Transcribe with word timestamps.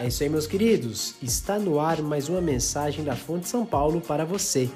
É 0.00 0.06
isso 0.06 0.22
aí, 0.22 0.30
meus 0.30 0.46
queridos. 0.46 1.14
Está 1.22 1.58
no 1.58 1.78
ar 1.78 2.00
mais 2.00 2.26
uma 2.26 2.40
mensagem 2.40 3.04
da 3.04 3.14
Fonte 3.14 3.46
São 3.46 3.66
Paulo 3.66 4.00
para 4.00 4.24
você. 4.24 4.70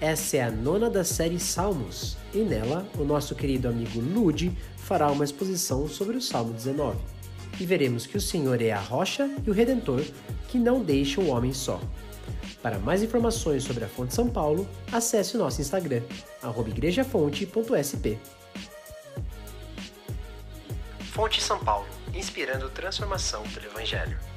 Essa 0.00 0.36
é 0.36 0.42
a 0.44 0.52
nona 0.52 0.88
da 0.88 1.02
série 1.02 1.40
Salmos, 1.40 2.16
e 2.32 2.38
nela 2.38 2.86
o 2.96 3.02
nosso 3.02 3.34
querido 3.34 3.66
amigo 3.66 3.98
Lude 3.98 4.56
fará 4.76 5.10
uma 5.10 5.24
exposição 5.24 5.88
sobre 5.88 6.16
o 6.16 6.22
Salmo 6.22 6.52
19. 6.52 6.96
E 7.58 7.66
veremos 7.66 8.06
que 8.06 8.16
o 8.16 8.20
Senhor 8.20 8.62
é 8.62 8.70
a 8.70 8.78
rocha 8.78 9.28
e 9.44 9.50
o 9.50 9.52
redentor 9.52 10.04
que 10.46 10.58
não 10.60 10.80
deixa 10.80 11.20
o 11.20 11.26
homem 11.26 11.52
só. 11.52 11.80
Para 12.62 12.78
mais 12.78 13.02
informações 13.02 13.64
sobre 13.64 13.84
a 13.84 13.88
Fonte 13.88 14.14
São 14.14 14.28
Paulo, 14.28 14.68
acesse 14.92 15.34
o 15.34 15.40
nosso 15.40 15.60
Instagram, 15.60 16.02
igrejafonte.sp. 16.68 18.16
Fonte 21.10 21.42
São 21.42 21.58
Paulo, 21.64 21.88
inspirando 22.14 22.70
transformação 22.70 23.42
pelo 23.52 23.66
Evangelho. 23.66 24.31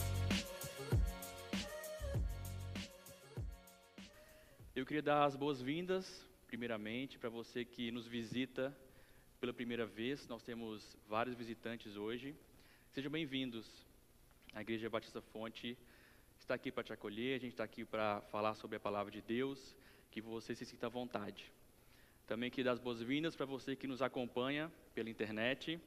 Eu 4.75 4.85
queria 4.85 5.01
dar 5.01 5.23
as 5.23 5.37
boas-vindas, 5.37 6.27
primeiramente, 6.47 7.17
para 7.17 7.29
você 7.29 7.63
que 7.63 7.91
nos 7.91 8.05
visita 8.05 8.75
pela 9.39 9.53
primeira 9.53 9.85
vez. 9.85 10.27
Nós 10.27 10.43
temos 10.43 10.97
vários 11.07 11.33
visitantes 11.33 11.95
hoje. 11.95 12.35
Sejam 12.91 13.09
bem-vindos. 13.09 13.65
A 14.53 14.59
Igreja 14.59 14.89
Batista 14.89 15.21
Fonte 15.21 15.77
está 16.37 16.55
aqui 16.55 16.73
para 16.73 16.83
te 16.83 16.91
acolher, 16.91 17.37
a 17.37 17.39
gente 17.39 17.53
está 17.53 17.63
aqui 17.63 17.85
para 17.85 18.19
falar 18.23 18.53
sobre 18.55 18.75
a 18.75 18.79
palavra 18.81 19.09
de 19.09 19.21
Deus, 19.21 19.77
que 20.11 20.19
você 20.19 20.53
se 20.53 20.65
sinta 20.65 20.87
à 20.87 20.89
vontade. 20.89 21.49
Também 22.27 22.49
queria 22.49 22.65
dar 22.65 22.71
as 22.73 22.79
boas-vindas 22.79 23.33
para 23.33 23.45
você 23.45 23.77
que 23.77 23.87
nos 23.87 24.01
acompanha 24.01 24.69
pela 24.93 25.09
internet. 25.09 25.79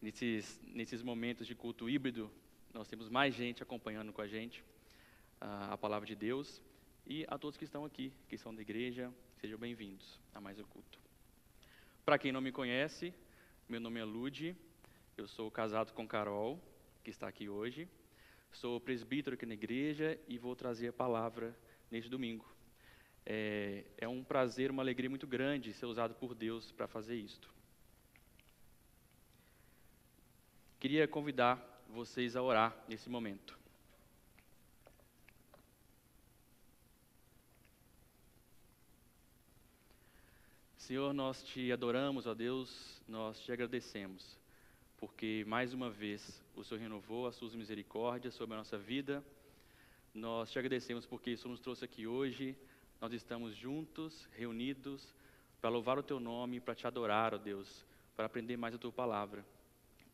Nesses, 0.00 0.60
nesses 0.62 1.02
momentos 1.02 1.44
de 1.44 1.56
culto 1.56 1.90
híbrido, 1.90 2.30
nós 2.72 2.86
temos 2.86 3.08
mais 3.08 3.34
gente 3.34 3.64
acompanhando 3.64 4.12
com 4.12 4.22
a 4.22 4.28
gente 4.28 4.60
uh, 5.42 5.72
a 5.72 5.76
palavra 5.76 6.06
de 6.06 6.14
Deus. 6.14 6.62
E 7.06 7.26
a 7.28 7.36
todos 7.36 7.58
que 7.58 7.64
estão 7.64 7.84
aqui, 7.84 8.10
que 8.26 8.38
são 8.38 8.54
da 8.54 8.62
igreja, 8.62 9.12
sejam 9.38 9.58
bem-vindos 9.58 10.18
a 10.32 10.40
mais 10.40 10.58
um 10.58 10.64
culto. 10.64 10.98
Para 12.02 12.18
quem 12.18 12.32
não 12.32 12.40
me 12.40 12.50
conhece, 12.50 13.12
meu 13.68 13.78
nome 13.78 14.00
é 14.00 14.04
Lude, 14.04 14.56
eu 15.14 15.28
sou 15.28 15.50
casado 15.50 15.92
com 15.92 16.08
Carol, 16.08 16.58
que 17.02 17.10
está 17.10 17.28
aqui 17.28 17.46
hoje. 17.46 17.86
Sou 18.52 18.80
presbítero 18.80 19.34
aqui 19.34 19.44
na 19.44 19.52
igreja 19.52 20.18
e 20.26 20.38
vou 20.38 20.56
trazer 20.56 20.88
a 20.88 20.92
palavra 20.94 21.54
neste 21.90 22.08
domingo. 22.08 22.50
É, 23.26 23.84
é 23.98 24.08
um 24.08 24.24
prazer, 24.24 24.70
uma 24.70 24.82
alegria 24.82 25.10
muito 25.10 25.26
grande 25.26 25.74
ser 25.74 25.84
usado 25.84 26.14
por 26.14 26.34
Deus 26.34 26.72
para 26.72 26.88
fazer 26.88 27.16
isto. 27.16 27.52
Queria 30.80 31.06
convidar 31.06 31.84
vocês 31.90 32.34
a 32.34 32.42
orar 32.42 32.74
nesse 32.88 33.10
momento. 33.10 33.62
Senhor, 40.86 41.12
nós 41.12 41.42
te 41.42 41.72
adoramos, 41.72 42.26
ó 42.26 42.34
Deus, 42.34 43.02
nós 43.08 43.40
te 43.40 43.50
agradecemos, 43.50 44.38
porque 44.98 45.44
mais 45.46 45.72
uma 45.72 45.90
vez 45.90 46.42
o 46.54 46.62
Senhor 46.62 46.80
renovou 46.80 47.26
as 47.26 47.34
suas 47.36 47.54
misericórdias 47.54 48.34
sobre 48.34 48.54
a 48.54 48.58
nossa 48.58 48.78
vida. 48.78 49.24
Nós 50.12 50.50
te 50.50 50.58
agradecemos 50.58 51.06
porque 51.06 51.30
isso 51.30 51.48
nos 51.48 51.60
trouxe 51.60 51.84
aqui 51.84 52.06
hoje. 52.06 52.56
Nós 53.00 53.12
estamos 53.12 53.56
juntos, 53.56 54.28
reunidos, 54.36 55.14
para 55.60 55.70
louvar 55.70 55.98
o 55.98 56.02
teu 56.02 56.20
nome, 56.20 56.60
para 56.60 56.74
te 56.74 56.86
adorar, 56.86 57.34
ó 57.34 57.38
Deus, 57.38 57.84
para 58.14 58.26
aprender 58.26 58.56
mais 58.56 58.74
a 58.74 58.78
tua 58.78 58.92
palavra 58.92 59.44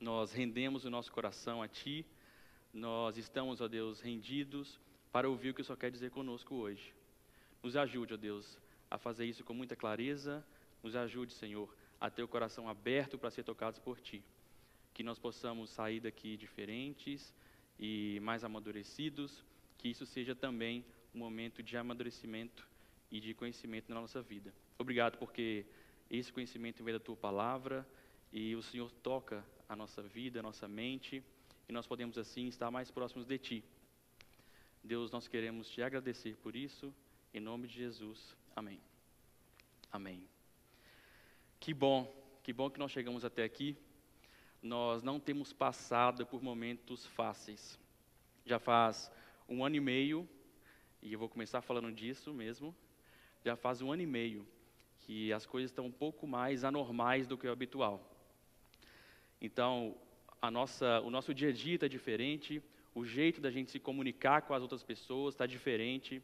nós 0.01 0.33
rendemos 0.33 0.87
o 0.87 0.91
nosso 0.91 1.13
coração 1.13 1.63
a 1.63 1.69
Ti, 1.69 2.07
nós 2.73 3.19
estamos, 3.19 3.61
ó 3.61 3.69
Deus, 3.69 4.01
rendidos 4.01 4.81
para 5.13 5.29
ouvir 5.29 5.51
o 5.51 5.55
que 5.55 5.61
o 5.61 5.65
Senhor 5.65 5.77
quer 5.77 5.91
dizer 5.91 6.11
conosco 6.11 6.55
hoje. 6.55 6.95
Nos 7.63 7.77
ajude, 7.77 8.15
ó 8.15 8.17
Deus, 8.17 8.59
a 8.91 8.97
fazer 8.97 9.27
isso 9.27 9.45
com 9.45 9.53
muita 9.53 9.77
clareza, 9.77 10.43
nos 10.83 10.97
ajude, 10.97 11.33
Senhor, 11.33 11.75
a 12.01 12.11
ter 12.11 12.23
o 12.23 12.29
coração 12.29 12.69
aberto 12.69 13.19
para 13.19 13.31
ser 13.31 13.43
tocados 13.43 13.79
por 13.79 14.01
Ti. 14.01 14.23
Que 14.95 15.03
nós 15.03 15.19
possamos 15.19 15.71
sair 15.71 16.01
daqui 16.01 16.37
diferentes 16.37 17.35
e 17.79 18.19
mais 18.23 18.45
amadurecidos, 18.45 19.45
que 19.79 19.89
isso 19.89 20.05
seja 20.07 20.35
também 20.35 20.85
um 21.15 21.19
momento 21.19 21.63
de 21.63 21.77
amadurecimento 21.77 22.69
e 23.11 23.21
de 23.21 23.35
conhecimento 23.35 23.93
na 23.93 24.01
nossa 24.01 24.23
vida. 24.23 24.53
Obrigado 24.79 25.19
porque 25.19 25.67
esse 26.11 26.33
conhecimento 26.33 26.83
vem 26.83 26.95
da 26.95 27.01
Tua 27.01 27.17
palavra 27.17 27.87
e 28.33 28.55
o 28.55 28.63
Senhor 28.63 28.91
toca 28.91 29.45
a 29.69 29.77
nossa 29.77 30.03
vida, 30.03 30.41
a 30.41 30.43
nossa 30.43 30.67
mente, 30.67 31.23
e 31.69 31.73
nós 31.73 31.87
podemos 31.87 32.19
assim 32.19 32.49
estar 32.49 32.71
mais 32.71 32.91
próximos 32.91 33.27
de 33.27 33.39
Ti. 33.39 33.65
Deus, 34.83 35.11
nós 35.11 35.29
queremos 35.29 35.69
te 35.69 35.83
agradecer 35.83 36.37
por 36.37 36.57
isso, 36.57 36.95
em 37.33 37.41
nome 37.41 37.69
de 37.69 37.75
Jesus. 37.75 38.37
Amém. 38.57 38.81
Amém. 39.93 40.40
Que 41.61 41.75
bom, 41.75 42.11
que 42.43 42.55
bom 42.55 42.71
que 42.71 42.79
nós 42.79 42.91
chegamos 42.91 43.23
até 43.23 43.45
aqui. 43.45 43.77
Nós 44.63 45.03
não 45.03 45.21
temos 45.21 45.53
passado 45.53 46.25
por 46.25 46.43
momentos 46.43 47.05
fáceis. 47.05 47.79
Já 48.47 48.59
faz 48.59 49.13
um 49.47 49.63
ano 49.63 49.77
e 49.77 49.81
meio, 49.81 50.27
e 51.03 51.13
eu 51.13 51.19
vou 51.19 51.29
começar 51.29 51.61
falando 51.61 51.93
disso 51.93 52.33
mesmo. 52.33 52.75
Já 53.45 53.57
faz 53.57 53.83
um 53.83 53.93
ano 53.93 54.01
e 54.01 54.07
meio 54.07 54.49
que 55.01 55.35
as 55.35 55.45
coisas 55.45 55.71
estão 55.71 55.85
um 55.85 55.93
pouco 55.93 56.27
mais 56.27 56.65
anormais 56.65 57.27
do 57.27 57.37
que 57.37 57.47
o 57.47 57.53
habitual. 57.53 58.11
Então, 59.39 59.95
a 60.41 60.51
nossa, 60.51 61.03
o 61.03 61.11
nosso 61.11 61.35
dia 61.35 61.51
a 61.51 61.53
dia 61.53 61.75
está 61.75 61.87
diferente, 61.87 62.63
o 62.95 63.05
jeito 63.05 63.39
da 63.39 63.51
gente 63.51 63.71
se 63.71 63.79
comunicar 63.79 64.41
com 64.43 64.55
as 64.55 64.63
outras 64.63 64.83
pessoas 64.83 65.35
está 65.35 65.45
diferente. 65.45 66.23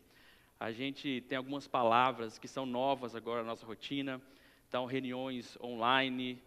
A 0.59 0.73
gente 0.73 1.23
tem 1.29 1.37
algumas 1.37 1.69
palavras 1.69 2.39
que 2.39 2.49
são 2.49 2.65
novas 2.65 3.15
agora 3.15 3.43
na 3.43 3.49
nossa 3.49 3.67
rotina. 3.67 4.19
Então, 4.69 4.85
reuniões 4.85 5.57
online, 5.63 6.43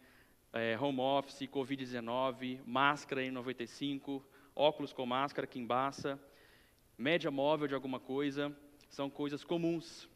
é, 0.51 0.77
home 0.79 0.99
office, 0.99 1.47
Covid-19, 1.47 2.59
máscara 2.65 3.21
N95, 3.21 4.21
óculos 4.55 4.91
com 4.91 5.05
máscara 5.05 5.47
que 5.47 5.57
embaça, 5.57 6.19
média 6.97 7.31
móvel 7.31 7.67
de 7.67 7.73
alguma 7.73 7.99
coisa, 7.99 8.55
são 8.89 9.09
coisas 9.09 9.43
comuns. 9.43 10.09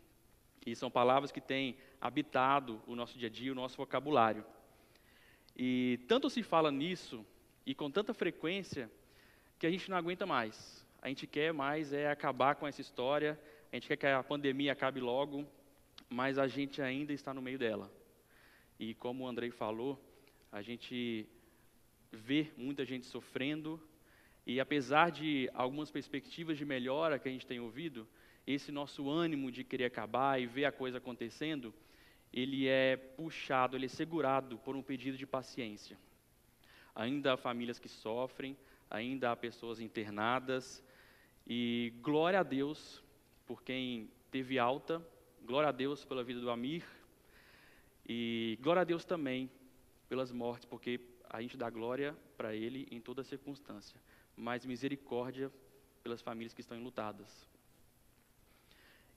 E 0.66 0.76
são 0.76 0.92
palavras 0.92 1.32
que 1.32 1.40
têm 1.40 1.78
habitado 2.00 2.82
o 2.88 2.96
nosso 2.96 3.18
dia 3.18 3.28
a 3.28 3.32
dia, 3.32 3.52
o 3.52 3.56
nosso 3.56 3.78
vocabulário. 3.78 4.46
E 5.56 6.00
tanto 6.08 6.30
se 6.30 6.44
fala 6.44 6.72
nisso, 6.72 7.26
e 7.66 7.74
com 7.74 7.90
tanta 7.90 8.14
frequência, 8.14 8.92
que 9.58 9.66
a 9.66 9.72
gente 9.72 9.90
não 9.90 9.96
aguenta 9.96 10.26
mais. 10.26 10.86
A 11.02 11.08
gente 11.08 11.26
quer 11.26 11.54
mais 11.54 11.94
é 11.94 12.10
acabar 12.10 12.56
com 12.56 12.68
essa 12.68 12.82
história, 12.82 13.40
a 13.72 13.76
gente 13.76 13.88
quer 13.88 13.96
que 13.96 14.08
a 14.08 14.24
pandemia 14.24 14.74
acabe 14.74 15.00
logo, 15.00 15.46
mas 16.14 16.38
a 16.38 16.48
gente 16.48 16.80
ainda 16.80 17.12
está 17.12 17.34
no 17.34 17.42
meio 17.42 17.58
dela. 17.58 17.92
E 18.80 18.94
como 18.94 19.24
o 19.24 19.28
Andrei 19.28 19.50
falou, 19.50 20.00
a 20.52 20.62
gente 20.62 21.28
vê 22.12 22.52
muita 22.56 22.86
gente 22.86 23.08
sofrendo, 23.08 23.82
e 24.46 24.60
apesar 24.60 25.10
de 25.10 25.50
algumas 25.56 25.90
perspectivas 25.90 26.56
de 26.56 26.66
melhora 26.66 27.18
que 27.18 27.28
a 27.28 27.32
gente 27.32 27.48
tem 27.48 27.60
ouvido, 27.60 28.08
esse 28.46 28.72
nosso 28.72 29.10
ânimo 29.10 29.52
de 29.52 29.64
querer 29.64 29.86
acabar 29.86 30.40
e 30.40 30.46
ver 30.46 30.66
a 30.66 30.72
coisa 30.72 31.00
acontecendo, 31.00 31.74
ele 32.32 32.68
é 32.68 32.96
puxado, 32.96 33.76
ele 33.76 33.88
é 33.88 33.90
segurado 33.90 34.60
por 34.60 34.76
um 34.76 34.84
pedido 34.84 35.18
de 35.18 35.26
paciência. 35.26 35.98
Ainda 36.94 37.34
há 37.34 37.38
famílias 37.38 37.80
que 37.80 37.90
sofrem, 37.90 38.56
ainda 38.88 39.32
há 39.32 39.36
pessoas 39.36 39.80
internadas, 39.80 40.84
e 41.48 41.92
glória 42.04 42.40
a 42.40 42.44
Deus 42.44 43.04
por 43.48 43.64
quem 43.64 44.12
teve 44.30 44.60
alta, 44.60 45.02
glória 45.46 45.70
a 45.70 45.72
Deus 45.72 46.06
pela 46.06 46.24
vida 46.24 46.40
do 46.40 46.50
Amir, 46.50 46.84
e 48.08 48.58
glória 48.62 48.82
a 48.82 48.86
Deus 48.86 49.04
também 49.04 49.50
pelas 50.08 50.32
mortes, 50.32 50.66
porque 50.66 51.00
a 51.30 51.42
gente 51.42 51.58
dá 51.58 51.70
glória 51.70 52.16
para 52.38 52.56
ele 52.56 52.88
em 52.92 53.02
toda 53.02 53.24
circunstância, 53.24 54.00
mas 54.38 54.66
misericórdia 54.66 55.52
pelas 56.02 56.22
famílias 56.22 56.54
que 56.54 56.62
estão 56.62 56.78
enlutadas. 56.78 57.48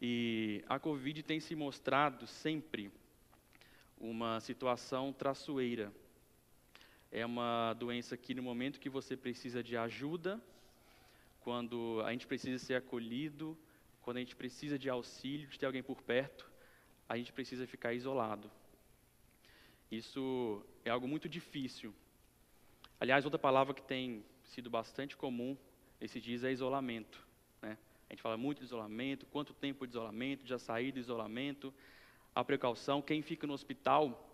E 0.00 0.64
a 0.68 0.78
Covid 0.78 1.22
tem 1.22 1.40
se 1.40 1.54
mostrado 1.54 2.26
sempre 2.26 2.90
uma 3.98 4.40
situação 4.40 5.12
traçoeira. 5.12 5.92
É 7.10 7.24
uma 7.24 7.72
doença 7.74 8.16
que, 8.16 8.34
no 8.34 8.42
momento 8.42 8.80
que 8.80 8.90
você 8.90 9.16
precisa 9.16 9.62
de 9.62 9.76
ajuda, 9.76 10.40
quando 11.40 12.02
a 12.04 12.12
gente 12.12 12.26
precisa 12.26 12.58
ser 12.58 12.74
acolhido, 12.74 13.56
quando 14.06 14.18
a 14.18 14.20
gente 14.20 14.36
precisa 14.36 14.78
de 14.78 14.88
auxílio, 14.88 15.48
de 15.48 15.58
ter 15.58 15.66
alguém 15.66 15.82
por 15.82 16.00
perto, 16.00 16.48
a 17.08 17.16
gente 17.16 17.32
precisa 17.32 17.66
ficar 17.66 17.92
isolado. 17.92 18.48
Isso 19.90 20.64
é 20.84 20.90
algo 20.90 21.08
muito 21.08 21.28
difícil. 21.28 21.92
Aliás, 23.00 23.24
outra 23.24 23.36
palavra 23.36 23.74
que 23.74 23.82
tem 23.82 24.24
sido 24.44 24.70
bastante 24.70 25.16
comum 25.16 25.56
esses 26.00 26.22
dias 26.22 26.44
é 26.44 26.52
isolamento. 26.52 27.26
Né? 27.60 27.76
A 28.08 28.12
gente 28.12 28.22
fala 28.22 28.36
muito 28.36 28.58
de 28.58 28.66
isolamento, 28.66 29.26
quanto 29.26 29.52
tempo 29.52 29.84
de 29.84 29.90
isolamento, 29.90 30.46
já 30.46 30.56
sair 30.56 30.92
do 30.92 31.00
isolamento 31.00 31.74
a 32.32 32.44
precaução. 32.44 33.02
Quem 33.02 33.22
fica 33.22 33.44
no 33.44 33.54
hospital 33.54 34.24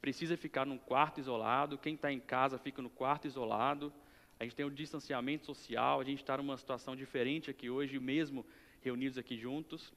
precisa 0.00 0.36
ficar 0.36 0.66
num 0.66 0.78
quarto 0.78 1.20
isolado. 1.20 1.78
Quem 1.78 1.94
está 1.94 2.12
em 2.12 2.18
casa 2.18 2.58
fica 2.58 2.82
no 2.82 2.90
quarto 2.90 3.28
isolado. 3.28 3.92
A 4.40 4.42
gente 4.42 4.56
tem 4.56 4.66
o 4.66 4.70
distanciamento 4.70 5.46
social, 5.46 6.00
a 6.00 6.04
gente 6.04 6.22
está 6.22 6.36
numa 6.36 6.56
situação 6.56 6.96
diferente 6.96 7.48
aqui 7.48 7.70
hoje, 7.70 8.00
mesmo 8.00 8.44
reunidos 8.82 9.18
aqui 9.18 9.36
juntos. 9.36 9.92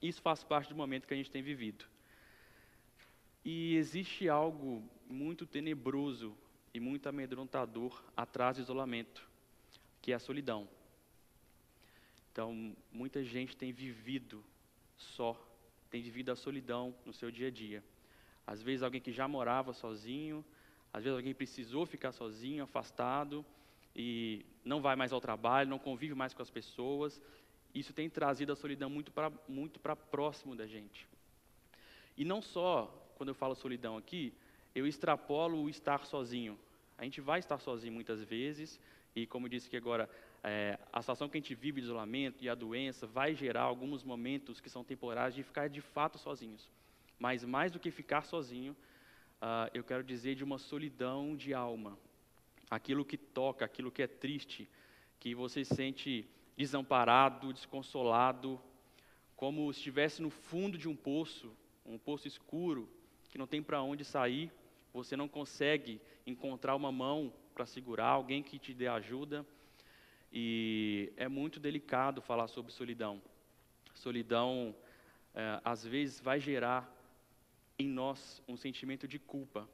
Isso 0.00 0.20
faz 0.20 0.42
parte 0.42 0.68
do 0.68 0.76
momento 0.76 1.06
que 1.06 1.14
a 1.14 1.16
gente 1.16 1.30
tem 1.30 1.42
vivido. 1.42 1.84
E 3.44 3.76
existe 3.76 4.28
algo 4.28 4.82
muito 5.08 5.46
tenebroso 5.46 6.36
e 6.72 6.80
muito 6.80 7.08
amedrontador 7.08 8.02
atrás 8.16 8.56
do 8.56 8.62
isolamento, 8.62 9.28
que 10.00 10.12
é 10.12 10.14
a 10.14 10.18
solidão. 10.18 10.68
Então, 12.32 12.74
muita 12.90 13.22
gente 13.22 13.56
tem 13.56 13.70
vivido 13.70 14.42
só, 14.96 15.38
tem 15.90 16.02
vivido 16.02 16.32
a 16.32 16.36
solidão 16.36 16.94
no 17.04 17.12
seu 17.12 17.30
dia 17.30 17.48
a 17.48 17.50
dia. 17.50 17.84
Às 18.46 18.62
vezes, 18.62 18.82
alguém 18.82 19.00
que 19.00 19.12
já 19.12 19.28
morava 19.28 19.72
sozinho, 19.72 20.44
às 20.92 21.04
vezes, 21.04 21.16
alguém 21.16 21.34
precisou 21.34 21.86
ficar 21.86 22.12
sozinho, 22.12 22.64
afastado, 22.64 23.44
e 23.94 24.44
não 24.64 24.80
vai 24.80 24.96
mais 24.96 25.12
ao 25.12 25.20
trabalho, 25.20 25.70
não 25.70 25.78
convive 25.78 26.14
mais 26.14 26.34
com 26.34 26.42
as 26.42 26.50
pessoas. 26.50 27.22
Isso 27.74 27.92
tem 27.92 28.08
trazido 28.08 28.52
a 28.52 28.56
solidão 28.56 28.88
muito 28.88 29.10
para 29.10 29.32
muito 29.48 29.80
próximo 30.10 30.54
da 30.54 30.66
gente. 30.66 31.08
E 32.16 32.24
não 32.24 32.40
só 32.40 32.86
quando 33.16 33.30
eu 33.30 33.34
falo 33.34 33.54
solidão 33.54 33.96
aqui, 33.96 34.32
eu 34.74 34.86
extrapolo 34.86 35.62
o 35.62 35.68
estar 35.68 36.04
sozinho. 36.04 36.58
A 36.96 37.04
gente 37.04 37.20
vai 37.20 37.40
estar 37.40 37.58
sozinho 37.58 37.92
muitas 37.92 38.22
vezes, 38.22 38.80
e 39.14 39.26
como 39.26 39.46
eu 39.46 39.50
disse 39.50 39.68
que 39.68 39.76
agora, 39.76 40.08
é, 40.42 40.78
a 40.92 41.00
situação 41.00 41.28
que 41.28 41.36
a 41.36 41.40
gente 41.40 41.54
vive 41.54 41.80
de 41.80 41.86
isolamento 41.86 42.42
e 42.42 42.48
a 42.48 42.54
doença 42.54 43.06
vai 43.06 43.34
gerar 43.34 43.62
alguns 43.62 44.02
momentos 44.02 44.60
que 44.60 44.70
são 44.70 44.84
temporários 44.84 45.34
de 45.34 45.42
ficar 45.42 45.68
de 45.68 45.80
fato 45.80 46.18
sozinhos. 46.18 46.68
Mas 47.18 47.44
mais 47.44 47.72
do 47.72 47.78
que 47.78 47.90
ficar 47.90 48.24
sozinho, 48.24 48.72
uh, 49.40 49.70
eu 49.72 49.84
quero 49.84 50.02
dizer 50.02 50.34
de 50.34 50.44
uma 50.44 50.58
solidão 50.58 51.36
de 51.36 51.54
alma. 51.54 51.96
Aquilo 52.70 53.04
que 53.04 53.16
toca, 53.16 53.64
aquilo 53.64 53.90
que 53.90 54.02
é 54.02 54.06
triste, 54.06 54.68
que 55.20 55.34
você 55.34 55.64
sente 55.64 56.28
desamparado, 56.56 57.52
desconsolado, 57.52 58.60
como 59.36 59.72
se 59.72 59.78
estivesse 59.78 60.22
no 60.22 60.30
fundo 60.30 60.78
de 60.78 60.88
um 60.88 60.96
poço, 60.96 61.52
um 61.84 61.98
poço 61.98 62.28
escuro, 62.28 62.88
que 63.30 63.38
não 63.38 63.46
tem 63.46 63.62
para 63.62 63.82
onde 63.82 64.04
sair, 64.04 64.52
você 64.92 65.16
não 65.16 65.28
consegue 65.28 66.00
encontrar 66.26 66.76
uma 66.76 66.92
mão 66.92 67.32
para 67.52 67.66
segurar, 67.66 68.08
alguém 68.08 68.42
que 68.42 68.58
te 68.58 68.72
dê 68.72 68.86
ajuda. 68.86 69.44
E 70.32 71.12
é 71.16 71.28
muito 71.28 71.60
delicado 71.60 72.20
falar 72.20 72.48
sobre 72.48 72.72
solidão. 72.72 73.20
Solidão, 73.94 74.74
é, 75.34 75.60
às 75.64 75.84
vezes, 75.84 76.20
vai 76.20 76.40
gerar 76.40 76.92
em 77.78 77.88
nós 77.88 78.42
um 78.46 78.56
sentimento 78.56 79.06
de 79.06 79.18
culpa. 79.18 79.68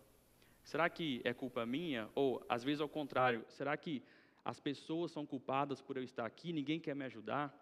Será 0.63 0.89
que 0.89 1.21
é 1.25 1.33
culpa 1.33 1.65
minha? 1.65 2.09
Ou, 2.15 2.45
às 2.49 2.65
vezes, 2.65 2.81
ao 2.81 2.89
contrário, 2.89 3.45
será 3.49 3.77
que 3.77 4.03
as 4.45 4.59
pessoas 4.59 5.13
são 5.13 5.27
culpadas 5.27 5.81
por 5.81 5.97
eu 5.97 6.03
estar 6.03 6.27
aqui, 6.27 6.53
ninguém 6.53 6.81
quer 6.81 6.95
me 6.95 7.05
ajudar? 7.05 7.55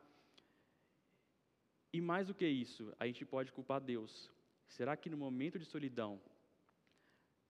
E 1.92 2.00
mais 2.00 2.28
do 2.28 2.34
que 2.34 2.46
isso, 2.46 2.92
a 2.98 3.06
gente 3.06 3.24
pode 3.24 3.52
culpar 3.52 3.80
Deus. 3.80 4.30
Será 4.68 4.96
que 4.96 5.08
no 5.08 5.16
momento 5.16 5.58
de 5.58 5.64
solidão, 5.64 6.20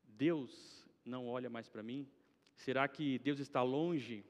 Deus 0.05 0.87
não 1.05 1.27
olha 1.27 1.51
mais 1.51 1.69
para 1.69 1.83
mim? 1.83 2.09
Será 2.55 2.87
que 2.89 3.19
Deus 3.19 3.39
está 3.39 3.63
longe? 3.63 4.25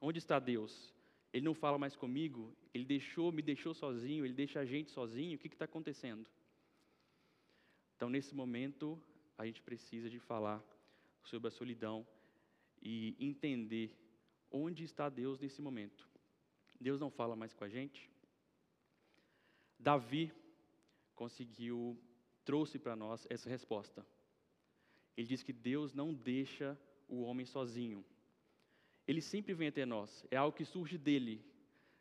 Onde 0.00 0.18
está 0.18 0.38
Deus? 0.38 0.94
Ele 1.32 1.44
não 1.44 1.54
fala 1.54 1.78
mais 1.78 1.94
comigo? 1.96 2.56
Ele 2.72 2.84
deixou, 2.84 3.30
me 3.32 3.42
deixou 3.42 3.74
sozinho? 3.74 4.24
Ele 4.24 4.34
deixa 4.34 4.60
a 4.60 4.64
gente 4.64 4.90
sozinho? 4.90 5.36
O 5.36 5.38
que 5.38 5.48
está 5.48 5.64
acontecendo? 5.64 6.28
Então, 7.96 8.08
nesse 8.08 8.34
momento, 8.34 9.00
a 9.36 9.44
gente 9.44 9.60
precisa 9.62 10.08
de 10.08 10.18
falar 10.18 10.62
sobre 11.22 11.48
a 11.48 11.50
solidão 11.50 12.06
e 12.80 13.16
entender 13.18 13.92
onde 14.50 14.84
está 14.84 15.08
Deus 15.08 15.38
nesse 15.38 15.60
momento. 15.60 16.08
Deus 16.80 17.00
não 17.00 17.10
fala 17.10 17.34
mais 17.34 17.52
com 17.52 17.64
a 17.64 17.68
gente. 17.68 18.10
Davi 19.78 20.32
conseguiu 21.14 21.98
trouxe 22.44 22.78
para 22.78 22.96
nós 22.96 23.26
essa 23.28 23.48
resposta. 23.48 24.06
Ele 25.16 25.26
diz 25.26 25.42
que 25.42 25.52
Deus 25.52 25.92
não 25.92 26.14
deixa 26.14 26.78
o 27.08 27.22
homem 27.22 27.44
sozinho. 27.44 28.04
Ele 29.06 29.20
sempre 29.20 29.52
vem 29.52 29.68
até 29.68 29.84
nós, 29.84 30.24
é 30.30 30.36
algo 30.36 30.56
que 30.56 30.64
surge 30.64 30.96
dele. 30.96 31.44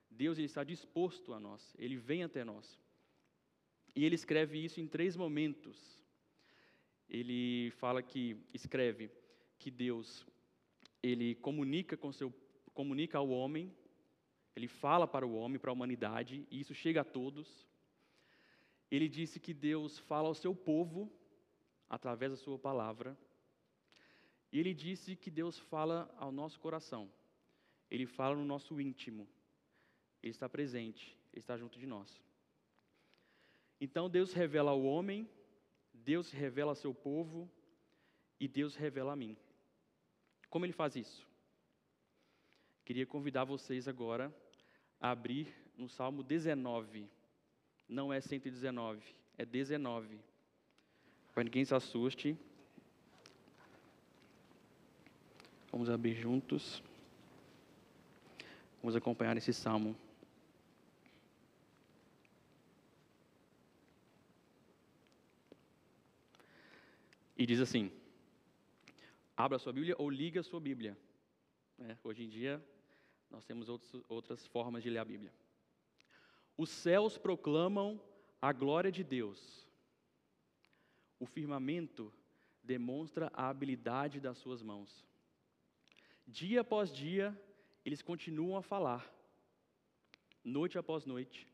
Deus 0.09 0.37
ele 0.37 0.45
está 0.45 0.63
disposto 0.63 1.33
a 1.33 1.39
nós, 1.39 1.75
ele 1.77 1.97
vem 1.97 2.23
até 2.23 2.43
nós. 2.43 2.79
E 3.95 4.05
ele 4.05 4.15
escreve 4.15 4.63
isso 4.63 4.79
em 4.79 4.87
três 4.87 5.15
momentos. 5.15 5.77
Ele 7.09 7.71
fala 7.71 8.01
que 8.01 8.37
escreve 8.53 9.09
que 9.57 9.71
Deus 9.71 10.25
ele 11.11 11.35
comunica 11.35 11.95
com 11.95 12.11
seu 12.11 12.33
comunica 12.73 13.17
ao 13.17 13.29
homem, 13.29 13.73
ele 14.55 14.67
fala 14.67 15.07
para 15.07 15.25
o 15.25 15.33
homem, 15.35 15.59
para 15.59 15.71
a 15.71 15.73
humanidade, 15.73 16.47
e 16.51 16.59
isso 16.59 16.73
chega 16.73 17.01
a 17.01 17.03
todos 17.03 17.67
ele 18.89 19.09
disse 19.09 19.39
que 19.39 19.53
Deus 19.53 19.99
fala 19.99 20.27
ao 20.27 20.33
seu 20.33 20.55
povo 20.55 21.11
através 21.89 22.31
da 22.31 22.37
sua 22.37 22.57
palavra. 22.57 23.17
E 24.51 24.59
ele 24.59 24.73
disse 24.73 25.15
que 25.15 25.29
Deus 25.29 25.59
fala 25.59 26.13
ao 26.17 26.31
nosso 26.31 26.59
coração. 26.59 27.11
Ele 27.91 28.05
fala 28.05 28.35
no 28.35 28.45
nosso 28.45 28.79
íntimo. 28.79 29.27
Ele 30.23 30.31
está 30.31 30.47
presente, 30.47 31.17
ele 31.33 31.41
está 31.41 31.57
junto 31.57 31.77
de 31.77 31.85
nós. 31.85 32.21
Então 33.79 34.09
Deus 34.09 34.33
revela 34.33 34.71
ao 34.71 34.83
homem, 34.83 35.29
Deus 35.93 36.31
revela 36.31 36.71
ao 36.71 36.75
seu 36.75 36.93
povo 36.93 37.49
e 38.39 38.47
Deus 38.47 38.75
revela 38.75 39.13
a 39.13 39.15
mim. 39.15 39.37
Como 40.49 40.65
ele 40.65 40.73
faz 40.73 40.95
isso? 40.95 41.27
Queria 42.85 43.05
convidar 43.05 43.43
vocês 43.43 43.87
agora 43.87 44.33
a 44.99 45.11
abrir 45.11 45.53
no 45.77 45.87
Salmo 45.89 46.23
19 46.23 47.09
não 47.87 48.11
é 48.11 48.19
119, 48.19 49.01
é 49.37 49.45
19. 49.45 50.19
Para 51.33 51.43
ninguém 51.43 51.63
se 51.63 51.73
assuste. 51.73 52.37
Vamos 55.71 55.89
abrir 55.89 56.15
juntos. 56.15 56.83
Vamos 58.81 58.95
acompanhar 58.95 59.37
esse 59.37 59.53
salmo. 59.53 59.95
E 67.37 67.45
diz 67.45 67.61
assim: 67.61 67.91
abra 69.37 69.59
sua 69.59 69.71
Bíblia 69.71 69.95
ou 69.99 70.09
liga 70.09 70.39
a 70.39 70.43
sua 70.43 70.59
Bíblia. 70.59 70.97
É, 71.77 71.95
hoje 72.03 72.23
em 72.23 72.27
dia, 72.27 72.61
nós 73.29 73.45
temos 73.45 73.69
outros, 73.69 74.03
outras 74.09 74.47
formas 74.47 74.81
de 74.81 74.89
ler 74.89 74.97
a 74.97 75.05
Bíblia. 75.05 75.31
Os 76.57 76.71
céus 76.71 77.19
proclamam 77.19 78.01
a 78.41 78.51
glória 78.51 78.91
de 78.91 79.03
Deus. 79.03 79.69
O 81.19 81.27
firmamento 81.27 82.11
demonstra 82.63 83.29
a 83.31 83.47
habilidade 83.47 84.19
das 84.19 84.39
suas 84.39 84.63
mãos. 84.63 85.05
Dia 86.25 86.61
após 86.61 86.91
dia, 86.91 87.39
eles 87.85 88.01
continuam 88.01 88.57
a 88.57 88.63
falar. 88.63 89.07
Noite 90.43 90.79
após 90.79 91.05
noite, 91.05 91.47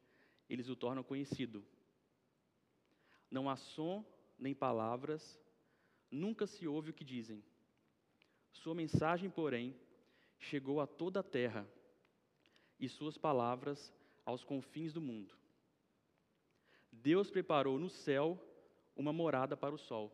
eles 0.50 0.70
o 0.70 0.76
tornam 0.76 1.04
conhecido. 1.04 1.66
Não 3.30 3.50
há 3.50 3.58
som 3.58 4.06
nem 4.40 4.54
palavras, 4.54 5.40
nunca 6.10 6.48
se 6.48 6.66
ouve 6.66 6.92
o 6.92 6.94
que 6.94 7.04
dizem. 7.04 7.44
Sua 8.54 8.74
mensagem, 8.74 9.30
porém, 9.30 9.76
chegou 10.40 10.80
a 10.80 10.88
toda 10.88 11.20
a 11.20 11.24
terra, 11.24 11.68
e 12.80 12.88
suas 12.90 13.18
palavras 13.18 13.94
aos 14.26 14.44
confins 14.44 14.94
do 14.94 15.02
mundo. 15.02 15.36
Deus 16.92 17.30
preparou 17.30 17.80
no 17.80 17.90
céu 17.90 18.40
uma 18.96 19.12
morada 19.14 19.56
para 19.58 19.74
o 19.74 19.78
sol. 19.78 20.12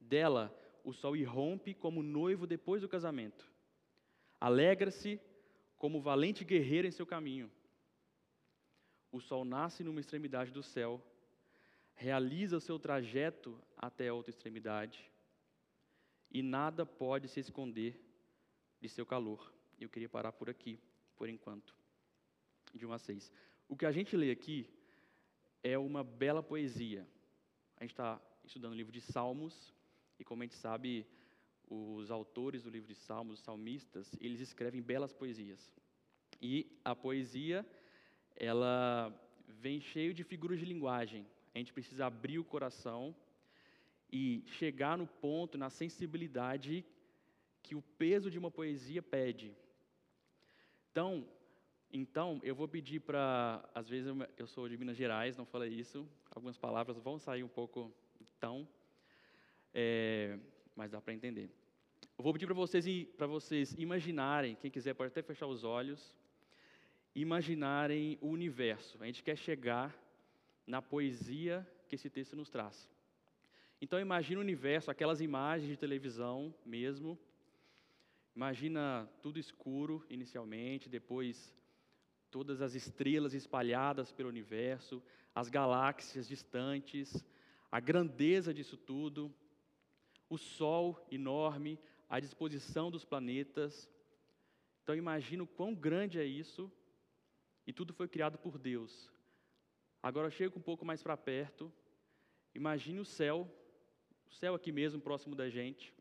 Dela, 0.00 0.54
o 0.84 0.92
sol 0.92 1.16
irrompe 1.16 1.74
como 1.74 2.02
noivo 2.02 2.46
depois 2.46 2.82
do 2.82 2.88
casamento. 2.88 3.50
Alegra-se 4.40 5.20
como 5.76 6.00
valente 6.00 6.44
guerreiro 6.44 6.86
em 6.86 6.92
seu 6.92 7.06
caminho. 7.06 7.50
O 9.10 9.20
sol 9.20 9.44
nasce 9.44 9.82
numa 9.82 10.00
extremidade 10.00 10.52
do 10.52 10.62
céu, 10.62 11.02
realiza 11.94 12.56
o 12.56 12.60
seu 12.60 12.78
trajeto 12.78 13.60
até 13.76 14.08
a 14.08 14.14
outra 14.14 14.30
extremidade, 14.30 15.10
e 16.30 16.42
nada 16.42 16.84
pode 16.84 17.28
se 17.28 17.40
esconder 17.40 18.00
de 18.80 18.88
seu 18.88 19.06
calor. 19.06 19.52
Eu 19.78 19.88
queria 19.88 20.08
parar 20.08 20.32
por 20.32 20.48
aqui, 20.48 20.78
por 21.16 21.28
enquanto 21.28 21.74
de 22.74 22.84
1 22.84 22.92
a 22.92 22.98
6. 22.98 23.32
O 23.68 23.76
que 23.76 23.86
a 23.86 23.92
gente 23.92 24.16
lê 24.16 24.30
aqui 24.30 24.68
é 25.62 25.76
uma 25.78 26.04
bela 26.04 26.42
poesia. 26.42 27.06
A 27.76 27.84
gente 27.84 27.92
está 27.92 28.20
estudando 28.44 28.72
o 28.72 28.76
livro 28.76 28.92
de 28.92 29.00
Salmos, 29.00 29.74
e 30.18 30.24
como 30.24 30.42
a 30.42 30.46
gente 30.46 30.54
sabe, 30.56 31.06
os 31.68 32.10
autores 32.10 32.62
do 32.62 32.70
livro 32.70 32.86
de 32.86 32.94
Salmos, 32.94 33.38
os 33.38 33.44
salmistas, 33.44 34.14
eles 34.20 34.40
escrevem 34.40 34.80
belas 34.80 35.12
poesias. 35.12 35.74
E 36.40 36.78
a 36.84 36.94
poesia, 36.94 37.66
ela 38.36 39.12
vem 39.48 39.80
cheio 39.80 40.14
de 40.14 40.22
figuras 40.22 40.58
de 40.58 40.64
linguagem. 40.64 41.26
A 41.54 41.58
gente 41.58 41.72
precisa 41.72 42.06
abrir 42.06 42.38
o 42.38 42.44
coração 42.44 43.14
e 44.10 44.42
chegar 44.46 44.96
no 44.96 45.06
ponto, 45.06 45.58
na 45.58 45.70
sensibilidade 45.70 46.84
que 47.62 47.74
o 47.74 47.82
peso 47.82 48.30
de 48.30 48.38
uma 48.38 48.50
poesia 48.50 49.02
pede. 49.02 49.56
Então, 50.90 51.28
então 51.92 52.40
eu 52.42 52.54
vou 52.54 52.68
pedir 52.68 53.00
para, 53.00 53.68
às 53.74 53.88
vezes 53.88 54.06
eu, 54.06 54.16
eu 54.36 54.46
sou 54.46 54.68
de 54.68 54.76
Minas 54.76 54.96
Gerais, 54.96 55.36
não 55.36 55.44
falei 55.44 55.70
isso, 55.70 56.08
algumas 56.30 56.56
palavras 56.56 56.98
vão 56.98 57.18
sair 57.18 57.42
um 57.42 57.48
pouco 57.48 57.92
então, 58.20 58.68
é, 59.74 60.38
mas 60.74 60.90
dá 60.90 61.00
para 61.00 61.12
entender. 61.12 61.50
Eu 62.18 62.24
vou 62.24 62.32
pedir 62.32 62.46
para 62.46 62.54
vocês, 62.54 62.86
para 63.16 63.26
vocês 63.26 63.74
imaginarem, 63.74 64.54
quem 64.56 64.70
quiser 64.70 64.94
pode 64.94 65.08
até 65.08 65.22
fechar 65.22 65.46
os 65.46 65.64
olhos, 65.64 66.16
imaginarem 67.14 68.18
o 68.20 68.28
universo. 68.28 68.96
A 69.02 69.06
gente 69.06 69.22
quer 69.22 69.36
chegar 69.36 69.94
na 70.66 70.80
poesia 70.80 71.66
que 71.88 71.94
esse 71.94 72.08
texto 72.08 72.36
nos 72.36 72.48
traz. 72.48 72.90
Então 73.80 74.00
imagina 74.00 74.40
o 74.40 74.42
universo, 74.42 74.90
aquelas 74.90 75.20
imagens 75.20 75.68
de 75.68 75.76
televisão 75.76 76.54
mesmo. 76.64 77.18
Imagina 78.34 79.08
tudo 79.22 79.38
escuro 79.38 80.04
inicialmente, 80.08 80.88
depois 80.88 81.54
todas 82.30 82.60
as 82.60 82.74
estrelas 82.74 83.34
espalhadas 83.34 84.12
pelo 84.12 84.28
universo, 84.28 85.02
as 85.34 85.48
galáxias 85.48 86.26
distantes, 86.26 87.24
a 87.70 87.80
grandeza 87.80 88.52
disso 88.52 88.76
tudo, 88.76 89.34
o 90.28 90.38
Sol 90.38 91.06
enorme, 91.10 91.78
a 92.08 92.18
disposição 92.18 92.90
dos 92.90 93.04
planetas. 93.04 93.90
Então 94.82 94.94
imagina 94.94 95.42
o 95.42 95.46
quão 95.46 95.74
grande 95.74 96.18
é 96.18 96.24
isso, 96.24 96.70
e 97.66 97.72
tudo 97.72 97.92
foi 97.92 98.08
criado 98.08 98.38
por 98.38 98.58
Deus. 98.58 99.10
Agora 100.02 100.30
chega 100.30 100.58
um 100.58 100.62
pouco 100.62 100.84
mais 100.84 101.02
para 101.02 101.16
perto, 101.16 101.72
imagine 102.54 103.00
o 103.00 103.04
céu, 103.04 103.50
o 104.30 104.34
céu 104.34 104.54
aqui 104.54 104.72
mesmo, 104.72 105.00
próximo 105.00 105.34
da 105.34 105.48
gente, 105.48 105.92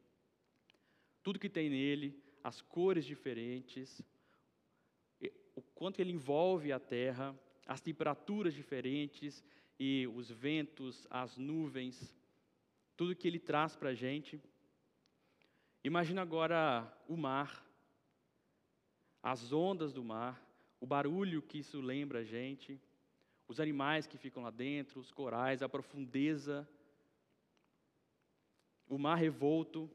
tudo 1.24 1.39
que 1.39 1.50
tem 1.50 1.70
nele, 1.70 2.22
as 2.44 2.62
cores 2.62 3.05
diferentes, 3.05 4.01
o 5.55 5.62
quanto 5.62 6.00
ele 6.00 6.12
envolve 6.12 6.72
a 6.72 6.79
terra, 6.79 7.34
as 7.65 7.82
temperaturas 7.82 8.53
diferentes 8.53 9.44
e 9.79 10.08
os 10.13 10.29
ventos, 10.29 11.08
as 11.10 11.38
nuvens, 11.38 12.15
tudo 12.96 13.15
que 13.15 13.27
ele 13.27 13.39
traz 13.39 13.75
para 13.75 13.89
a 13.89 13.94
gente. 13.94 14.39
Imagina 15.84 16.22
agora 16.22 16.91
o 17.08 17.15
mar, 17.15 17.65
as 19.24 19.51
ondas 19.51 19.91
do 19.94 20.03
mar, 20.03 20.44
o 20.79 20.86
barulho 20.86 21.41
que 21.41 21.60
isso 21.60 21.82
lembra 21.82 22.20
a 22.20 22.24
gente, 22.24 22.79
os 23.48 23.60
animais 23.60 24.05
que 24.05 24.17
ficam 24.17 24.44
lá 24.44 24.51
dentro, 24.51 25.00
os 25.00 25.12
corais, 25.12 25.63
a 25.63 25.70
profundeza, 25.70 26.67
o 28.88 28.98
mar 28.98 29.15
revolto. 29.15 29.89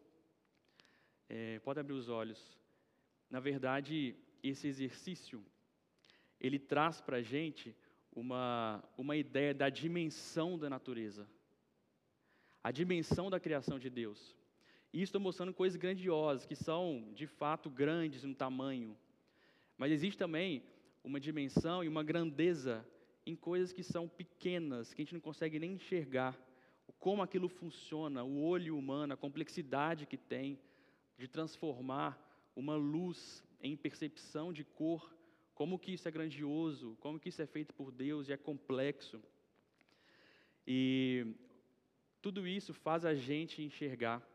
É, 1.28 1.58
pode 1.60 1.78
abrir 1.78 1.94
os 1.94 2.08
olhos. 2.08 2.58
Na 3.28 3.38
verdade, 3.38 4.16
esse 4.42 4.66
exercício, 4.66 5.44
ele 6.40 6.58
traz 6.58 7.00
para 7.00 7.18
a 7.18 7.22
gente 7.22 7.76
uma, 8.12 8.82
uma 8.96 9.16
ideia 9.16 9.54
da 9.54 9.68
dimensão 9.68 10.58
da 10.58 10.68
natureza, 10.68 11.28
a 12.62 12.70
dimensão 12.70 13.30
da 13.30 13.38
criação 13.38 13.78
de 13.78 13.88
Deus. 13.88 14.36
E 14.92 15.02
estou 15.02 15.20
mostrando 15.20 15.54
coisas 15.54 15.76
grandiosas, 15.76 16.44
que 16.44 16.56
são 16.56 17.12
de 17.14 17.26
fato 17.26 17.70
grandes 17.70 18.24
no 18.24 18.34
tamanho, 18.34 18.96
mas 19.78 19.92
existe 19.92 20.18
também 20.18 20.64
uma 21.04 21.20
dimensão 21.20 21.82
e 21.84 21.88
uma 21.88 22.02
grandeza 22.02 22.86
em 23.24 23.36
coisas 23.36 23.72
que 23.72 23.82
são 23.82 24.08
pequenas, 24.08 24.92
que 24.92 25.00
a 25.00 25.04
gente 25.04 25.14
não 25.14 25.20
consegue 25.20 25.58
nem 25.58 25.74
enxergar, 25.74 26.36
como 26.98 27.22
aquilo 27.22 27.48
funciona, 27.48 28.24
o 28.24 28.42
olho 28.42 28.76
humano, 28.76 29.14
a 29.14 29.16
complexidade 29.16 30.06
que 30.06 30.16
tem 30.16 30.58
de 31.16 31.28
transformar 31.28 32.18
uma 32.56 32.76
luz 32.76 33.44
em 33.62 33.76
percepção 33.76 34.52
de 34.52 34.64
cor, 34.64 35.14
como 35.54 35.78
que 35.78 35.92
isso 35.92 36.08
é 36.08 36.10
grandioso, 36.10 36.96
como 37.00 37.20
que 37.20 37.28
isso 37.28 37.42
é 37.42 37.46
feito 37.46 37.74
por 37.74 37.92
Deus 37.92 38.28
e 38.28 38.32
é 38.32 38.36
complexo. 38.36 39.22
E 40.66 41.34
tudo 42.22 42.46
isso 42.46 42.72
faz 42.72 43.04
a 43.04 43.14
gente 43.14 43.62
enxergar 43.62 44.26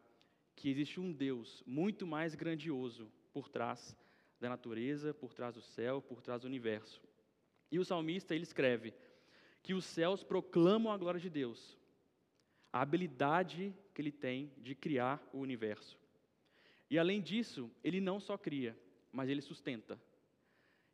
que 0.55 0.69
existe 0.69 0.99
um 0.99 1.11
Deus 1.11 1.63
muito 1.65 2.05
mais 2.05 2.35
grandioso 2.35 3.11
por 3.33 3.49
trás 3.49 3.95
da 4.39 4.49
natureza, 4.49 5.13
por 5.13 5.33
trás 5.33 5.55
do 5.55 5.61
céu, 5.61 6.01
por 6.01 6.21
trás 6.21 6.41
do 6.41 6.47
universo. 6.47 7.01
E 7.71 7.79
o 7.79 7.85
salmista 7.85 8.33
ele 8.33 8.43
escreve 8.43 8.93
que 9.61 9.73
os 9.73 9.85
céus 9.85 10.23
proclamam 10.23 10.93
a 10.93 10.97
glória 10.97 11.19
de 11.19 11.29
Deus, 11.29 11.77
a 12.75 12.81
habilidade 12.81 13.73
que 13.93 14.01
ele 14.01 14.11
tem 14.11 14.51
de 14.57 14.75
criar 14.75 15.25
o 15.31 15.39
universo. 15.39 15.97
E 16.89 16.99
além 16.99 17.21
disso, 17.21 17.71
ele 17.81 18.01
não 18.01 18.19
só 18.19 18.37
cria, 18.37 18.77
mas 19.13 19.29
ele 19.29 19.39
sustenta. 19.39 19.97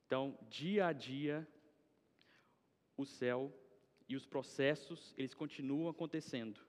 Então, 0.05 0.37
dia 0.47 0.85
a 0.85 0.93
dia, 0.93 1.47
o 2.95 3.03
céu 3.03 3.51
e 4.07 4.15
os 4.15 4.27
processos, 4.27 5.11
eles 5.17 5.33
continuam 5.33 5.89
acontecendo. 5.89 6.61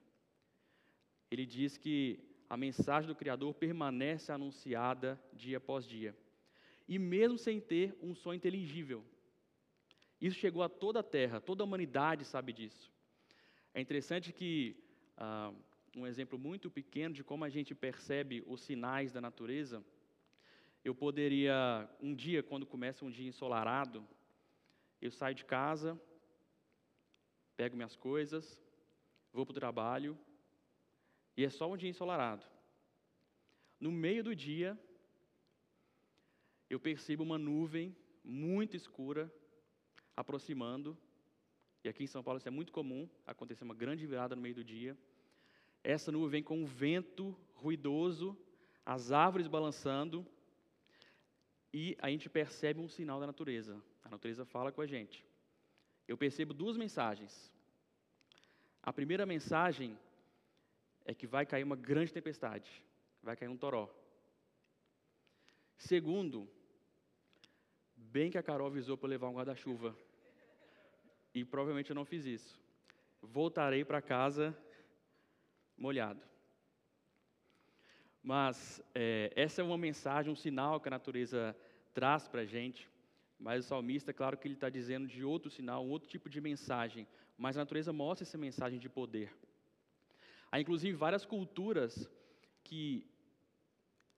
Ele 1.29 1.45
diz 1.45 1.77
que 1.77 2.19
a 2.49 2.57
mensagem 2.57 3.07
do 3.07 3.15
Criador 3.15 3.53
permanece 3.53 4.31
anunciada 4.31 5.21
dia 5.31 5.57
após 5.57 5.87
dia. 5.87 6.17
E 6.87 6.97
mesmo 6.97 7.37
sem 7.37 7.61
ter 7.61 7.95
um 8.01 8.15
som 8.15 8.33
inteligível. 8.33 9.05
Isso 10.19 10.39
chegou 10.39 10.63
a 10.63 10.69
toda 10.69 11.01
a 11.01 11.03
Terra, 11.03 11.39
toda 11.39 11.61
a 11.61 11.65
humanidade 11.65 12.25
sabe 12.25 12.51
disso. 12.51 12.91
É 13.75 13.79
interessante 13.79 14.33
que 14.33 14.82
ah, 15.17 15.53
um 15.95 16.07
exemplo 16.07 16.37
muito 16.39 16.69
pequeno 16.69 17.13
de 17.13 17.23
como 17.23 17.43
a 17.43 17.49
gente 17.49 17.73
percebe 17.75 18.43
os 18.47 18.61
sinais 18.61 19.11
da 19.11 19.21
natureza 19.21 19.83
eu 20.83 20.93
poderia, 20.93 21.89
um 22.01 22.13
dia, 22.13 22.43
quando 22.43 22.65
começa 22.65 23.05
um 23.05 23.09
dia 23.09 23.27
ensolarado, 23.27 24.05
eu 25.01 25.09
saio 25.11 25.33
de 25.33 25.45
casa, 25.45 25.99
pego 27.55 27.77
minhas 27.77 27.95
coisas, 27.95 28.61
vou 29.31 29.45
para 29.45 29.51
o 29.51 29.55
trabalho, 29.55 30.19
e 31.37 31.45
é 31.45 31.49
só 31.49 31.71
um 31.71 31.77
dia 31.77 31.89
ensolarado. 31.89 32.45
No 33.79 33.91
meio 33.91 34.23
do 34.23 34.35
dia, 34.35 34.77
eu 36.69 36.79
percebo 36.79 37.23
uma 37.23 37.37
nuvem 37.37 37.95
muito 38.21 38.75
escura 38.75 39.33
aproximando, 40.17 40.97
e 41.83 41.89
aqui 41.89 42.03
em 42.03 42.07
São 42.07 42.23
Paulo 42.23 42.37
isso 42.37 42.47
é 42.47 42.51
muito 42.51 42.71
comum, 42.71 43.09
acontecer 43.27 43.63
uma 43.63 43.73
grande 43.73 44.05
virada 44.05 44.35
no 44.35 44.41
meio 44.41 44.55
do 44.55 44.63
dia. 44.63 44.97
Essa 45.83 46.11
nuvem 46.11 46.29
vem 46.29 46.43
com 46.43 46.57
um 46.57 46.65
vento 46.65 47.35
ruidoso, 47.55 48.37
as 48.85 49.11
árvores 49.11 49.47
balançando, 49.47 50.25
e 51.73 51.97
a 51.99 52.09
gente 52.09 52.29
percebe 52.29 52.79
um 52.79 52.87
sinal 52.87 53.19
da 53.19 53.27
natureza. 53.27 53.81
A 54.03 54.09
natureza 54.09 54.45
fala 54.45 54.71
com 54.71 54.81
a 54.81 54.85
gente. 54.85 55.25
Eu 56.07 56.17
percebo 56.17 56.53
duas 56.53 56.77
mensagens. 56.77 57.51
A 58.81 58.93
primeira 58.93 59.25
mensagem 59.25 59.97
é 61.05 61.13
que 61.13 61.27
vai 61.27 61.45
cair 61.45 61.63
uma 61.63 61.75
grande 61.75 62.13
tempestade, 62.13 62.69
vai 63.21 63.35
cair 63.35 63.49
um 63.49 63.57
toró. 63.57 63.89
Segundo, 65.77 66.49
bem 67.95 68.31
que 68.31 68.37
a 68.37 68.43
Carol 68.43 68.67
avisou 68.67 68.97
para 68.97 69.09
levar 69.09 69.27
um 69.27 69.35
guarda-chuva. 69.35 69.97
E 71.33 71.43
provavelmente 71.43 71.89
eu 71.89 71.95
não 71.95 72.05
fiz 72.05 72.25
isso. 72.25 72.61
Voltarei 73.21 73.83
para 73.83 74.01
casa 74.01 74.55
molhado. 75.77 76.21
Mas 78.21 78.81
é, 78.93 79.33
essa 79.35 79.61
é 79.61 79.63
uma 79.63 79.77
mensagem, 79.77 80.31
um 80.31 80.35
sinal 80.35 80.79
que 80.79 80.87
a 80.87 80.91
natureza 80.91 81.55
traz 81.93 82.27
para 82.27 82.41
a 82.41 82.45
gente. 82.45 82.89
Mas 83.39 83.65
o 83.65 83.67
salmista, 83.67 84.13
claro 84.13 84.37
que 84.37 84.47
ele 84.47 84.53
está 84.53 84.69
dizendo 84.69 85.07
de 85.07 85.23
outro 85.23 85.49
sinal, 85.49 85.83
um 85.83 85.89
outro 85.89 86.07
tipo 86.07 86.29
de 86.29 86.39
mensagem. 86.39 87.07
Mas 87.37 87.57
a 87.57 87.61
natureza 87.61 87.91
mostra 87.91 88.23
essa 88.23 88.37
mensagem 88.37 88.79
de 88.79 88.87
poder. 88.87 89.35
Há 90.51 90.59
inclusive 90.59 90.95
várias 90.95 91.25
culturas 91.25 92.09
que 92.63 93.05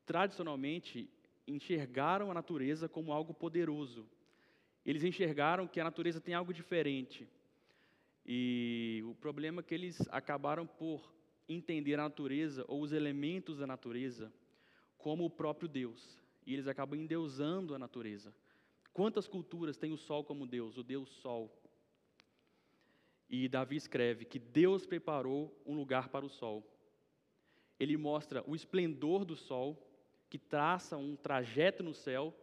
tradicionalmente 0.06 1.10
enxergaram 1.48 2.30
a 2.30 2.34
natureza 2.34 2.88
como 2.90 3.12
algo 3.12 3.34
poderoso. 3.34 4.08
Eles 4.86 5.04
enxergaram 5.04 5.68
que 5.68 5.80
a 5.80 5.84
natureza 5.84 6.22
tem 6.22 6.34
algo 6.34 6.54
diferente. 6.54 7.28
E 8.26 9.04
o 9.06 9.16
problema 9.16 9.62
é 9.62 9.64
que 9.64 9.74
eles 9.74 10.00
acabaram 10.10 10.68
por 10.68 11.14
entender 11.50 11.96
a 11.96 12.04
natureza 12.04 12.64
ou 12.68 12.82
os 12.82 12.92
elementos 12.92 13.58
da 13.58 13.68
natureza 13.68 14.32
como 14.98 15.26
o 15.26 15.30
próprio 15.30 15.68
Deus. 15.68 16.22
E 16.46 16.54
eles 16.54 16.68
acabam 16.68 17.00
endeusando 17.00 17.74
a 17.74 17.80
natureza. 17.80 18.34
Quantas 18.94 19.28
culturas 19.28 19.78
têm 19.78 19.92
o 19.92 19.98
sol 19.98 20.24
como 20.24 20.48
Deus, 20.48 20.78
o 20.78 20.84
Deus 20.84 21.10
Sol? 21.10 21.52
E 23.30 23.50
Davi 23.50 23.76
escreve 23.76 24.24
que 24.24 24.40
Deus 24.40 24.86
preparou 24.86 25.54
um 25.66 25.76
lugar 25.76 26.10
para 26.10 26.26
o 26.26 26.30
sol. 26.30 26.64
Ele 27.80 27.98
mostra 27.98 28.44
o 28.48 28.56
esplendor 28.56 29.26
do 29.26 29.36
sol, 29.36 29.82
que 30.30 30.38
traça 30.38 30.96
um 30.96 31.16
trajeto 31.16 31.84
no 31.84 31.94
céu, 31.94 32.34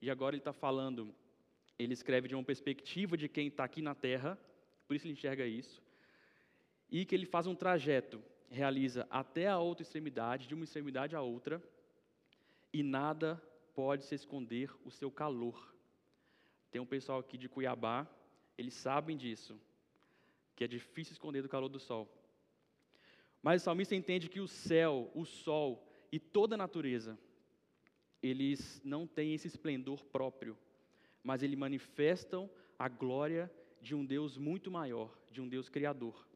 e 0.00 0.10
agora 0.10 0.34
ele 0.34 0.40
está 0.40 0.52
falando, 0.52 1.14
ele 1.82 1.92
escreve 1.92 2.28
de 2.28 2.34
uma 2.34 2.44
perspectiva 2.44 3.16
de 3.16 3.28
quem 3.28 3.48
está 3.48 3.64
aqui 3.64 3.80
na 3.80 3.94
terra, 3.94 4.38
por 4.86 4.94
isso 4.94 5.06
ele 5.06 5.14
enxerga 5.14 5.46
isso, 5.46 5.82
e 6.90 7.04
que 7.04 7.14
ele 7.14 7.26
faz 7.26 7.46
um 7.46 7.54
trajeto 7.54 8.22
realiza 8.50 9.06
até 9.08 9.46
a 9.46 9.58
outra 9.58 9.82
extremidade, 9.82 10.48
de 10.48 10.54
uma 10.54 10.64
extremidade 10.64 11.14
à 11.14 11.22
outra, 11.22 11.62
e 12.72 12.82
nada 12.82 13.40
pode 13.74 14.04
se 14.04 14.14
esconder 14.14 14.70
o 14.84 14.90
seu 14.90 15.10
calor. 15.10 15.72
Tem 16.70 16.80
um 16.80 16.86
pessoal 16.86 17.20
aqui 17.20 17.38
de 17.38 17.48
Cuiabá, 17.48 18.06
eles 18.58 18.74
sabem 18.74 19.16
disso, 19.16 19.58
que 20.56 20.64
é 20.64 20.66
difícil 20.66 21.12
esconder 21.12 21.42
do 21.42 21.48
calor 21.48 21.68
do 21.68 21.78
sol. 21.78 22.08
Mas 23.40 23.62
o 23.62 23.64
salmista 23.64 23.94
entende 23.94 24.28
que 24.28 24.40
o 24.40 24.48
céu, 24.48 25.10
o 25.14 25.24
sol 25.24 25.88
e 26.12 26.18
toda 26.18 26.56
a 26.56 26.58
natureza, 26.58 27.18
eles 28.22 28.82
não 28.84 29.06
têm 29.06 29.32
esse 29.32 29.46
esplendor 29.46 30.04
próprio, 30.06 30.58
mas 31.22 31.42
eles 31.42 31.58
manifestam 31.58 32.50
a 32.78 32.88
glória 32.88 33.50
de 33.80 33.94
um 33.94 34.04
Deus 34.04 34.36
muito 34.36 34.70
maior, 34.70 35.16
de 35.30 35.40
um 35.40 35.48
Deus 35.48 35.68
criador. 35.68 36.26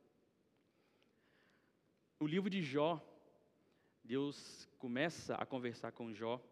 No 2.20 2.26
livro 2.26 2.48
de 2.48 2.62
Jó, 2.62 3.02
Deus 4.02 4.68
começa 4.78 5.34
a 5.34 5.46
conversar 5.46 5.92
com 5.92 6.12
Jó, 6.12 6.42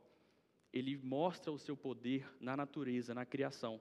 ele 0.72 0.96
mostra 0.96 1.52
o 1.52 1.58
seu 1.58 1.76
poder 1.76 2.26
na 2.40 2.56
natureza, 2.56 3.14
na 3.14 3.26
criação. 3.26 3.80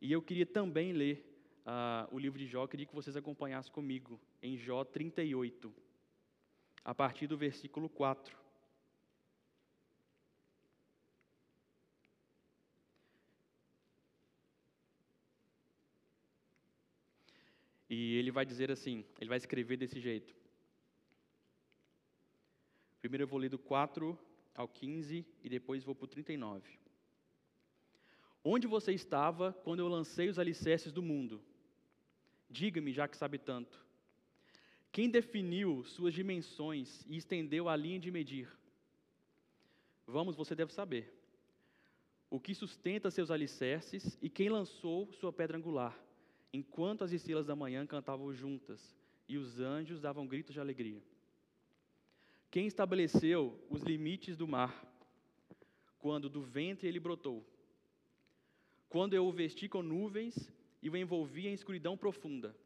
E 0.00 0.10
eu 0.10 0.22
queria 0.22 0.46
também 0.46 0.92
ler 0.92 1.36
uh, 1.66 2.14
o 2.14 2.18
livro 2.18 2.38
de 2.38 2.46
Jó, 2.46 2.66
queria 2.66 2.86
que 2.86 2.94
vocês 2.94 3.16
acompanhassem 3.16 3.72
comigo, 3.72 4.20
em 4.42 4.56
Jó 4.56 4.84
38, 4.84 5.74
a 6.84 6.94
partir 6.94 7.26
do 7.26 7.36
versículo 7.36 7.88
4. 7.88 8.45
E 17.88 18.16
ele 18.16 18.30
vai 18.30 18.44
dizer 18.44 18.70
assim, 18.70 19.04
ele 19.20 19.28
vai 19.28 19.38
escrever 19.38 19.76
desse 19.76 20.00
jeito. 20.00 20.34
Primeiro 23.00 23.24
eu 23.24 23.28
vou 23.28 23.38
ler 23.38 23.48
do 23.48 23.58
4 23.58 24.18
ao 24.54 24.66
15 24.66 25.24
e 25.44 25.48
depois 25.48 25.84
vou 25.84 25.94
para 25.94 26.06
o 26.06 26.08
39. 26.08 26.78
Onde 28.42 28.66
você 28.66 28.92
estava 28.92 29.52
quando 29.64 29.80
eu 29.80 29.88
lancei 29.88 30.28
os 30.28 30.38
alicerces 30.38 30.92
do 30.92 31.02
mundo? 31.02 31.42
Diga-me, 32.48 32.92
já 32.92 33.06
que 33.06 33.16
sabe 33.16 33.38
tanto. 33.38 33.84
Quem 34.90 35.10
definiu 35.10 35.84
suas 35.84 36.14
dimensões 36.14 37.04
e 37.06 37.16
estendeu 37.16 37.68
a 37.68 37.76
linha 37.76 37.98
de 37.98 38.10
medir? 38.10 38.48
Vamos, 40.06 40.36
você 40.36 40.54
deve 40.54 40.72
saber. 40.72 41.12
O 42.30 42.40
que 42.40 42.54
sustenta 42.54 43.10
seus 43.10 43.30
alicerces 43.30 44.18
e 44.22 44.30
quem 44.30 44.48
lançou 44.48 45.12
sua 45.12 45.32
pedra 45.32 45.58
angular? 45.58 46.05
Enquanto 46.56 47.04
as 47.04 47.12
estrelas 47.12 47.46
da 47.46 47.54
manhã 47.54 47.86
cantavam 47.86 48.32
juntas 48.32 48.96
e 49.28 49.36
os 49.36 49.60
anjos 49.60 50.00
davam 50.00 50.26
gritos 50.26 50.54
de 50.54 50.60
alegria. 50.60 51.02
Quem 52.50 52.66
estabeleceu 52.66 53.62
os 53.68 53.82
limites 53.82 54.36
do 54.36 54.48
mar, 54.48 54.74
quando 55.98 56.30
do 56.30 56.40
ventre 56.40 56.88
ele 56.88 56.98
brotou? 56.98 57.44
Quando 58.88 59.14
eu 59.14 59.26
o 59.26 59.32
vesti 59.32 59.68
com 59.68 59.82
nuvens 59.82 60.50
e 60.80 60.88
o 60.88 60.96
envolvi 60.96 61.46
em 61.46 61.52
escuridão 61.52 61.96
profunda? 61.96 62.56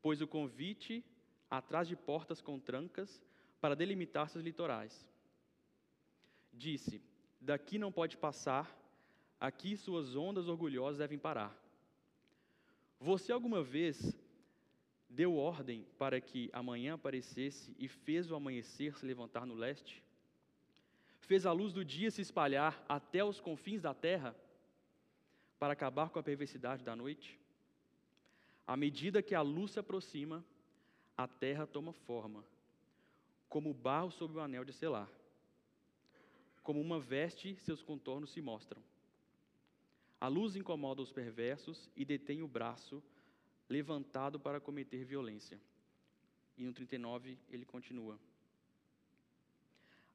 Pois 0.00 0.20
o 0.20 0.28
convite 0.28 1.04
atrás 1.50 1.88
de 1.88 1.96
portas 1.96 2.40
com 2.40 2.60
trancas 2.60 3.20
para 3.60 3.74
delimitar 3.74 4.28
seus 4.28 4.44
litorais. 4.44 5.08
Disse: 6.52 7.02
Daqui 7.40 7.78
não 7.78 7.90
pode 7.90 8.16
passar, 8.16 8.78
aqui 9.40 9.76
suas 9.76 10.14
ondas 10.14 10.46
orgulhosas 10.46 10.98
devem 10.98 11.18
parar. 11.18 11.67
Você 13.00 13.30
alguma 13.30 13.62
vez 13.62 14.16
deu 15.08 15.36
ordem 15.36 15.86
para 15.96 16.20
que 16.20 16.50
amanhã 16.52 16.94
aparecesse 16.94 17.74
e 17.78 17.88
fez 17.88 18.30
o 18.30 18.34
amanhecer 18.34 18.96
se 18.98 19.06
levantar 19.06 19.46
no 19.46 19.54
leste? 19.54 20.02
Fez 21.20 21.46
a 21.46 21.52
luz 21.52 21.72
do 21.72 21.84
dia 21.84 22.10
se 22.10 22.20
espalhar 22.20 22.84
até 22.88 23.24
os 23.24 23.40
confins 23.40 23.82
da 23.82 23.94
terra 23.94 24.34
para 25.58 25.72
acabar 25.72 26.10
com 26.10 26.18
a 26.18 26.22
perversidade 26.22 26.84
da 26.84 26.96
noite? 26.96 27.38
À 28.66 28.76
medida 28.76 29.22
que 29.22 29.34
a 29.34 29.42
luz 29.42 29.72
se 29.72 29.78
aproxima, 29.78 30.44
a 31.16 31.26
terra 31.26 31.66
toma 31.66 31.92
forma, 31.92 32.44
como 33.48 33.72
barro 33.72 34.10
sob 34.10 34.36
o 34.36 34.40
anel 34.40 34.64
de 34.64 34.72
selar. 34.72 35.10
Como 36.62 36.80
uma 36.80 37.00
veste, 37.00 37.56
seus 37.56 37.82
contornos 37.82 38.30
se 38.30 38.42
mostram. 38.42 38.82
A 40.20 40.26
luz 40.26 40.56
incomoda 40.56 41.00
os 41.00 41.12
perversos 41.12 41.88
e 41.94 42.04
detém 42.04 42.42
o 42.42 42.48
braço 42.48 43.02
levantado 43.68 44.40
para 44.40 44.60
cometer 44.60 45.04
violência. 45.04 45.60
E 46.56 46.64
no 46.64 46.72
39 46.72 47.38
ele 47.48 47.64
continua: 47.64 48.18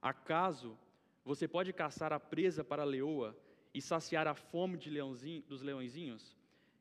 Acaso 0.01 0.77
você 1.23 1.47
pode 1.47 1.71
caçar 1.71 2.11
a 2.11 2.19
presa 2.19 2.63
para 2.63 2.81
a 2.81 2.85
leoa 2.85 3.37
e 3.73 3.81
saciar 3.81 4.27
a 4.27 4.35
fome 4.35 4.77
dos 5.47 5.61
leõezinhos, 5.61 6.35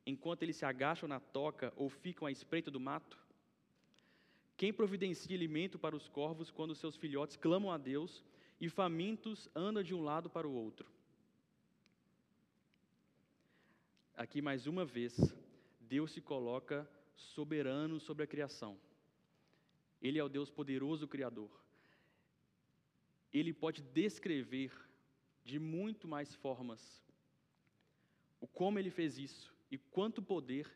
enquanto 0.04 0.42
eles 0.42 0.56
se 0.56 0.64
agacham 0.64 1.08
na 1.08 1.20
toca 1.20 1.72
ou 1.76 1.88
ficam 1.88 2.26
à 2.26 2.32
espreita 2.32 2.70
do 2.70 2.80
mato? 2.80 3.16
Quem 4.56 4.72
providencia 4.72 5.35
alimento 5.37 5.78
para 5.78 5.96
os 5.96 6.08
corvos 6.08 6.50
quando 6.50 6.74
seus 6.74 6.96
filhotes 6.96 7.37
clamam 7.37 7.70
a 7.70 7.78
Deus 7.78 8.24
e 8.61 8.68
famintos 8.68 9.48
andam 9.54 9.82
de 9.82 9.94
um 9.94 10.02
lado 10.02 10.28
para 10.28 10.46
o 10.46 10.52
outro? 10.52 10.90
Aqui 14.16 14.42
mais 14.42 14.66
uma 14.66 14.85
vez, 14.85 15.16
Deus 15.81 16.12
se 16.12 16.20
coloca 16.20 16.88
soberano 17.14 18.01
sobre 18.01 18.22
a 18.22 18.27
criação. 18.27 18.79
Ele 20.01 20.18
é 20.18 20.25
o 20.25 20.29
Deus 20.29 20.51
poderoso 20.51 21.07
Criador. 21.07 21.51
Ele 23.33 23.53
pode 23.53 23.83
descrever 23.83 24.72
de 25.44 25.59
muito 25.59 26.07
mais 26.07 26.35
formas 26.35 27.03
o 28.40 28.46
como 28.46 28.79
ele 28.79 28.90
fez 28.90 29.18
isso 29.18 29.55
e 29.70 29.79
quanto 29.79 30.20
poder 30.20 30.70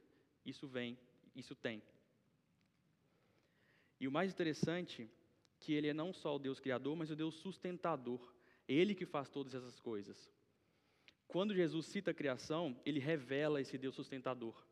isso 0.44 0.68
vem, 0.68 0.96
isso 1.34 1.54
tem. 1.54 1.82
E 3.98 4.06
o 4.06 4.12
mais 4.12 4.30
interessante 4.32 5.10
que 5.58 5.72
ele 5.72 5.88
é 5.88 5.94
não 5.94 6.12
só 6.12 6.36
o 6.36 6.38
Deus 6.38 6.60
criador, 6.60 6.94
mas 6.96 7.10
o 7.10 7.16
Deus 7.16 7.34
sustentador. 7.34 8.32
Ele 8.68 8.94
que 8.94 9.04
faz 9.04 9.28
todas 9.28 9.54
essas 9.54 9.80
coisas. 9.80 10.30
Quando 11.28 11.54
Jesus 11.54 11.86
cita 11.86 12.10
a 12.10 12.14
criação, 12.14 12.80
ele 12.84 13.00
revela 13.00 13.60
esse 13.60 13.76
Deus 13.76 13.94
sustentador. 13.94 14.64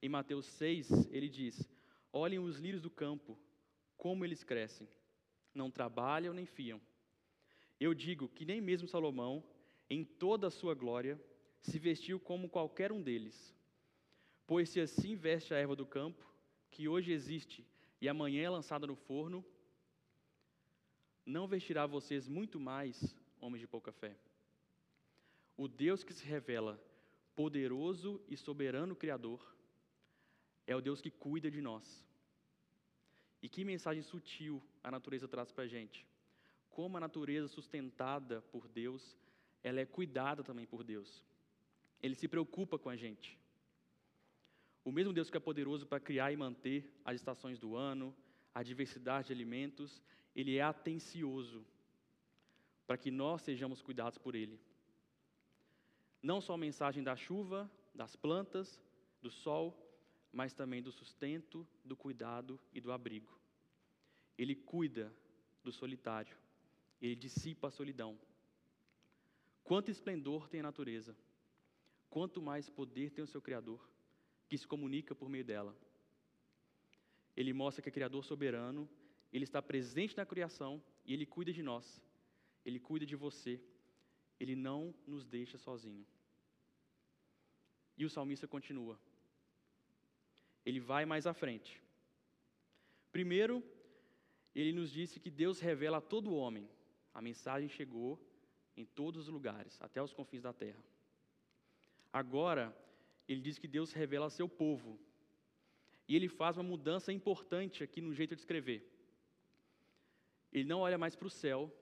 Em 0.00 0.08
Mateus 0.08 0.46
6, 0.46 1.08
ele 1.10 1.28
diz: 1.28 1.68
Olhem 2.12 2.38
os 2.38 2.58
lírios 2.58 2.82
do 2.82 2.90
campo, 2.90 3.38
como 3.96 4.24
eles 4.24 4.44
crescem. 4.44 4.88
Não 5.54 5.70
trabalham 5.70 6.32
nem 6.32 6.46
fiam. 6.46 6.80
Eu 7.78 7.92
digo 7.92 8.28
que 8.28 8.44
nem 8.44 8.60
mesmo 8.60 8.88
Salomão, 8.88 9.44
em 9.88 10.04
toda 10.04 10.46
a 10.46 10.50
sua 10.50 10.74
glória, 10.74 11.20
se 11.60 11.78
vestiu 11.78 12.20
como 12.20 12.48
qualquer 12.48 12.92
um 12.92 13.02
deles. 13.02 13.54
Pois 14.46 14.68
se 14.68 14.80
assim 14.80 15.16
veste 15.16 15.52
a 15.52 15.58
erva 15.58 15.76
do 15.76 15.86
campo, 15.86 16.24
que 16.70 16.88
hoje 16.88 17.12
existe 17.12 17.66
e 18.00 18.08
amanhã 18.08 18.42
é 18.42 18.50
lançada 18.50 18.86
no 18.86 18.96
forno, 18.96 19.44
não 21.26 21.46
vestirá 21.46 21.86
vocês 21.86 22.26
muito 22.26 22.58
mais, 22.58 23.14
homens 23.40 23.60
de 23.60 23.66
pouca 23.66 23.92
fé. 23.92 24.16
O 25.62 25.68
Deus 25.68 26.02
que 26.02 26.14
se 26.14 26.24
revela 26.24 26.82
poderoso 27.36 28.18
e 28.26 28.34
soberano 28.34 28.96
Criador 28.96 29.54
é 30.66 30.74
o 30.74 30.80
Deus 30.80 31.02
que 31.02 31.10
cuida 31.10 31.50
de 31.50 31.60
nós. 31.60 32.02
E 33.42 33.46
que 33.46 33.62
mensagem 33.62 34.02
sutil 34.02 34.62
a 34.82 34.90
natureza 34.90 35.28
traz 35.28 35.52
para 35.52 35.64
a 35.64 35.66
gente. 35.66 36.06
Como 36.70 36.96
a 36.96 37.00
natureza 37.00 37.46
sustentada 37.46 38.40
por 38.50 38.66
Deus, 38.68 39.18
ela 39.62 39.80
é 39.80 39.84
cuidada 39.84 40.42
também 40.42 40.64
por 40.64 40.82
Deus. 40.82 41.22
Ele 42.02 42.14
se 42.14 42.26
preocupa 42.26 42.78
com 42.78 42.88
a 42.88 42.96
gente. 42.96 43.38
O 44.82 44.90
mesmo 44.90 45.12
Deus 45.12 45.28
que 45.28 45.36
é 45.36 45.40
poderoso 45.40 45.86
para 45.86 46.00
criar 46.00 46.32
e 46.32 46.38
manter 46.38 46.90
as 47.04 47.16
estações 47.16 47.58
do 47.58 47.76
ano, 47.76 48.16
a 48.54 48.62
diversidade 48.62 49.26
de 49.26 49.34
alimentos, 49.34 50.02
ele 50.34 50.56
é 50.56 50.62
atencioso 50.62 51.66
para 52.86 52.96
que 52.96 53.10
nós 53.10 53.42
sejamos 53.42 53.82
cuidados 53.82 54.16
por 54.16 54.34
ele. 54.34 54.58
Não 56.22 56.40
só 56.40 56.54
a 56.54 56.58
mensagem 56.58 57.02
da 57.02 57.16
chuva, 57.16 57.70
das 57.94 58.14
plantas, 58.16 58.80
do 59.22 59.30
sol, 59.30 59.76
mas 60.32 60.54
também 60.54 60.82
do 60.82 60.92
sustento, 60.92 61.66
do 61.84 61.96
cuidado 61.96 62.60
e 62.72 62.80
do 62.80 62.92
abrigo. 62.92 63.38
Ele 64.38 64.54
cuida 64.54 65.12
do 65.62 65.72
solitário, 65.72 66.36
ele 67.00 67.16
dissipa 67.16 67.68
a 67.68 67.70
solidão. 67.70 68.18
Quanto 69.64 69.90
esplendor 69.90 70.48
tem 70.48 70.60
a 70.60 70.64
natureza, 70.64 71.16
quanto 72.08 72.42
mais 72.42 72.68
poder 72.68 73.10
tem 73.10 73.22
o 73.22 73.26
seu 73.26 73.40
Criador, 73.40 73.88
que 74.48 74.58
se 74.58 74.66
comunica 74.66 75.14
por 75.14 75.28
meio 75.28 75.44
dela. 75.44 75.76
Ele 77.36 77.52
mostra 77.52 77.82
que 77.82 77.88
é 77.88 77.92
Criador 77.92 78.24
soberano, 78.24 78.88
ele 79.32 79.44
está 79.44 79.62
presente 79.62 80.16
na 80.16 80.26
criação 80.26 80.82
e 81.04 81.14
ele 81.14 81.24
cuida 81.24 81.52
de 81.52 81.62
nós, 81.62 82.02
ele 82.64 82.80
cuida 82.80 83.06
de 83.06 83.14
você, 83.14 83.60
ele 84.40 84.56
não 84.56 84.94
nos 85.06 85.24
deixa 85.26 85.58
sozinho. 85.58 86.06
E 87.96 88.04
o 88.04 88.10
salmista 88.10 88.48
continua. 88.48 88.98
Ele 90.64 90.80
vai 90.80 91.04
mais 91.04 91.26
à 91.26 91.34
frente. 91.34 91.80
Primeiro, 93.12 93.62
ele 94.54 94.72
nos 94.72 94.90
disse 94.90 95.20
que 95.20 95.30
Deus 95.30 95.60
revela 95.60 95.98
a 95.98 96.00
todo 96.00 96.34
homem 96.34 96.68
A 97.12 97.20
mensagem 97.20 97.68
chegou 97.68 98.18
em 98.76 98.84
todos 98.84 99.22
os 99.22 99.28
lugares, 99.28 99.76
até 99.82 100.00
os 100.02 100.12
confins 100.12 100.42
da 100.42 100.52
terra. 100.52 100.82
Agora, 102.12 102.74
ele 103.28 103.40
diz 103.40 103.58
que 103.58 103.68
Deus 103.68 103.92
revela 103.92 104.26
a 104.26 104.30
seu 104.30 104.48
povo. 104.48 104.98
E 106.08 106.16
ele 106.16 106.28
faz 106.28 106.56
uma 106.56 106.62
mudança 106.62 107.12
importante 107.12 107.82
aqui 107.82 108.00
no 108.00 108.14
jeito 108.14 108.34
de 108.34 108.40
escrever. 108.40 108.88
Ele 110.52 110.64
não 110.64 110.80
olha 110.80 110.96
mais 110.96 111.14
para 111.14 111.26
o 111.26 111.30
céu, 111.30 111.72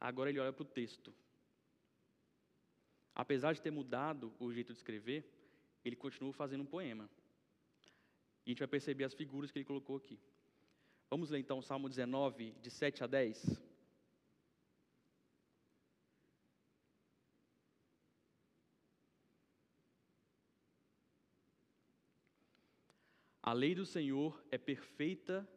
agora 0.00 0.30
ele 0.30 0.38
olha 0.38 0.52
para 0.52 0.62
o 0.62 0.72
texto. 0.80 1.12
Apesar 3.16 3.54
de 3.54 3.62
ter 3.62 3.70
mudado 3.70 4.30
o 4.38 4.52
jeito 4.52 4.74
de 4.74 4.78
escrever, 4.78 5.24
ele 5.82 5.96
continua 5.96 6.34
fazendo 6.34 6.60
um 6.60 6.66
poema. 6.66 7.08
E 8.44 8.50
a 8.50 8.50
gente 8.50 8.58
vai 8.58 8.68
perceber 8.68 9.04
as 9.04 9.14
figuras 9.14 9.50
que 9.50 9.58
ele 9.58 9.64
colocou 9.64 9.96
aqui. 9.96 10.20
Vamos 11.08 11.30
ler 11.30 11.38
então 11.38 11.58
o 11.58 11.62
Salmo 11.62 11.88
19, 11.88 12.50
de 12.60 12.70
7 12.70 13.02
a 13.04 13.06
10. 13.06 13.58
A 23.42 23.52
lei 23.54 23.74
do 23.74 23.86
Senhor 23.86 24.44
é 24.50 24.58
perfeita 24.58 25.48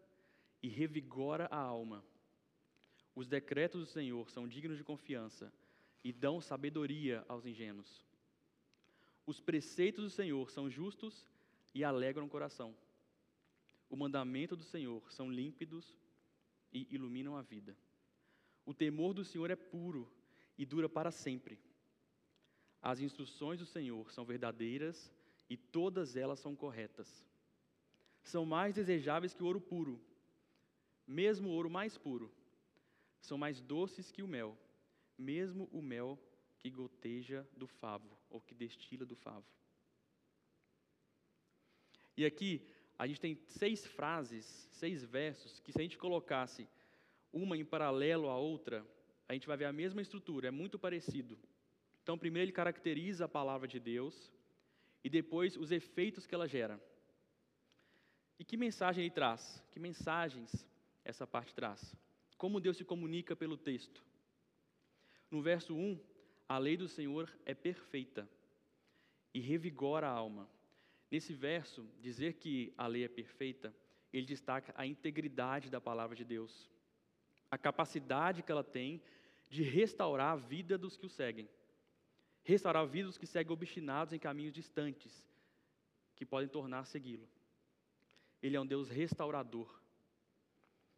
e 0.63 0.69
revigora 0.69 1.47
a 1.51 1.57
alma. 1.57 2.05
Os 3.13 3.27
decretos 3.27 3.81
do 3.81 3.87
Senhor 3.87 4.29
são 4.29 4.47
dignos 4.47 4.77
de 4.77 4.83
confiança 4.83 5.51
e 6.03 6.11
dão 6.11 6.41
sabedoria 6.41 7.25
aos 7.27 7.45
ingênuos. 7.45 8.05
Os 9.25 9.39
preceitos 9.39 10.03
do 10.03 10.09
Senhor 10.09 10.49
são 10.49 10.69
justos 10.69 11.25
e 11.73 11.83
alegram 11.83 12.25
o 12.25 12.29
coração. 12.29 12.75
O 13.89 13.95
mandamento 13.95 14.55
do 14.55 14.63
Senhor 14.63 15.11
são 15.11 15.31
límpidos 15.31 15.97
e 16.71 16.87
iluminam 16.91 17.35
a 17.35 17.41
vida. 17.41 17.75
O 18.65 18.73
temor 18.73 19.13
do 19.13 19.25
Senhor 19.25 19.49
é 19.49 19.55
puro 19.55 20.11
e 20.57 20.65
dura 20.65 20.87
para 20.87 21.11
sempre. 21.11 21.59
As 22.81 22.99
instruções 22.99 23.59
do 23.59 23.65
Senhor 23.65 24.11
são 24.11 24.23
verdadeiras 24.25 25.11
e 25.49 25.57
todas 25.57 26.15
elas 26.15 26.39
são 26.39 26.55
corretas 26.55 27.27
são 28.23 28.45
mais 28.45 28.75
desejáveis 28.75 29.33
que 29.33 29.43
o 29.43 29.45
ouro 29.45 29.61
puro, 29.61 29.99
mesmo 31.07 31.49
o 31.49 31.51
ouro 31.51 31.69
mais 31.69 31.97
puro. 31.97 32.31
São 33.21 33.37
mais 33.37 33.59
doces 33.59 34.11
que 34.11 34.23
o 34.23 34.27
mel, 34.27 34.57
mesmo 35.19 35.69
o 35.71 35.81
mel 35.81 36.17
que 36.57 36.69
goteja 36.69 37.47
do 37.55 37.67
favo, 37.67 38.09
ou 38.29 38.41
que 38.41 38.55
destila 38.55 39.05
do 39.05 39.15
favo. 39.15 39.45
E 42.17 42.25
aqui 42.25 42.65
a 42.97 43.05
gente 43.07 43.21
tem 43.21 43.35
seis 43.47 43.85
frases, 43.85 44.45
seis 44.71 45.03
versos, 45.03 45.59
que 45.59 45.71
se 45.71 45.79
a 45.79 45.83
gente 45.83 45.97
colocasse 45.97 46.67
uma 47.31 47.57
em 47.57 47.63
paralelo 47.63 48.29
à 48.29 48.37
outra, 48.37 48.85
a 49.27 49.33
gente 49.33 49.47
vai 49.47 49.55
ver 49.55 49.65
a 49.65 49.73
mesma 49.73 50.01
estrutura, 50.01 50.47
é 50.47 50.51
muito 50.51 50.79
parecido. 50.79 51.37
Então, 52.01 52.17
primeiro 52.17 52.45
ele 52.45 52.51
caracteriza 52.51 53.25
a 53.25 53.29
palavra 53.29 53.67
de 53.67 53.79
Deus, 53.79 54.31
e 55.03 55.09
depois 55.09 55.55
os 55.55 55.71
efeitos 55.71 56.25
que 56.25 56.35
ela 56.35 56.47
gera. 56.47 56.81
E 58.37 58.43
que 58.43 58.57
mensagem 58.57 59.03
ele 59.03 59.13
traz? 59.13 59.63
Que 59.71 59.79
mensagens 59.79 60.65
essa 61.05 61.27
parte 61.27 61.53
traz? 61.53 61.95
Como 62.37 62.59
Deus 62.59 62.77
se 62.77 62.83
comunica 62.83 63.35
pelo 63.35 63.57
texto? 63.57 64.03
No 65.29 65.41
verso 65.41 65.75
1, 65.75 65.99
a 66.47 66.57
lei 66.57 66.75
do 66.75 66.87
Senhor 66.87 67.31
é 67.45 67.53
perfeita 67.53 68.27
e 69.33 69.39
revigora 69.39 70.07
a 70.07 70.11
alma. 70.11 70.49
Nesse 71.11 71.33
verso, 71.33 71.87
dizer 72.01 72.33
que 72.33 72.73
a 72.77 72.87
lei 72.87 73.03
é 73.03 73.07
perfeita, 73.07 73.73
ele 74.11 74.25
destaca 74.25 74.73
a 74.75 74.85
integridade 74.85 75.69
da 75.69 75.79
palavra 75.79 76.15
de 76.15 76.25
Deus, 76.25 76.69
a 77.51 77.57
capacidade 77.57 78.41
que 78.41 78.51
ela 78.51 78.63
tem 78.63 79.01
de 79.49 79.63
restaurar 79.63 80.33
a 80.33 80.35
vida 80.35 80.77
dos 80.77 80.97
que 80.97 81.05
o 81.05 81.09
seguem, 81.09 81.49
restaurar 82.43 82.83
a 82.83 82.85
vida 82.85 83.07
dos 83.07 83.17
que 83.17 83.27
seguem 83.27 83.51
obstinados 83.51 84.13
em 84.13 84.19
caminhos 84.19 84.53
distantes, 84.53 85.23
que 86.15 86.25
podem 86.25 86.49
tornar 86.49 86.79
a 86.79 86.85
segui-lo. 86.85 87.27
Ele 88.41 88.55
é 88.55 88.61
um 88.61 88.65
Deus 88.65 88.89
restaurador. 88.89 89.79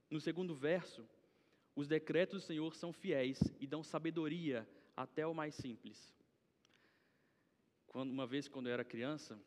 No 0.10 0.20
segundo 0.20 0.54
verso, 0.54 1.08
os 1.75 1.88
decretos 1.88 2.41
do 2.41 2.45
Senhor 2.45 2.75
são 2.75 2.91
fiéis 2.91 3.39
e 3.60 3.65
dão 3.65 3.84
sabedoria 3.84 4.67
até 4.95 5.25
o 5.25 5.34
mais 5.34 5.55
simples. 5.55 6.13
Quando, 7.88 8.12
uma 8.12 8.27
vez, 8.27 8.47
quando 8.47 8.67
eu 8.67 8.73
era 8.73 8.84
criança, 8.84 9.39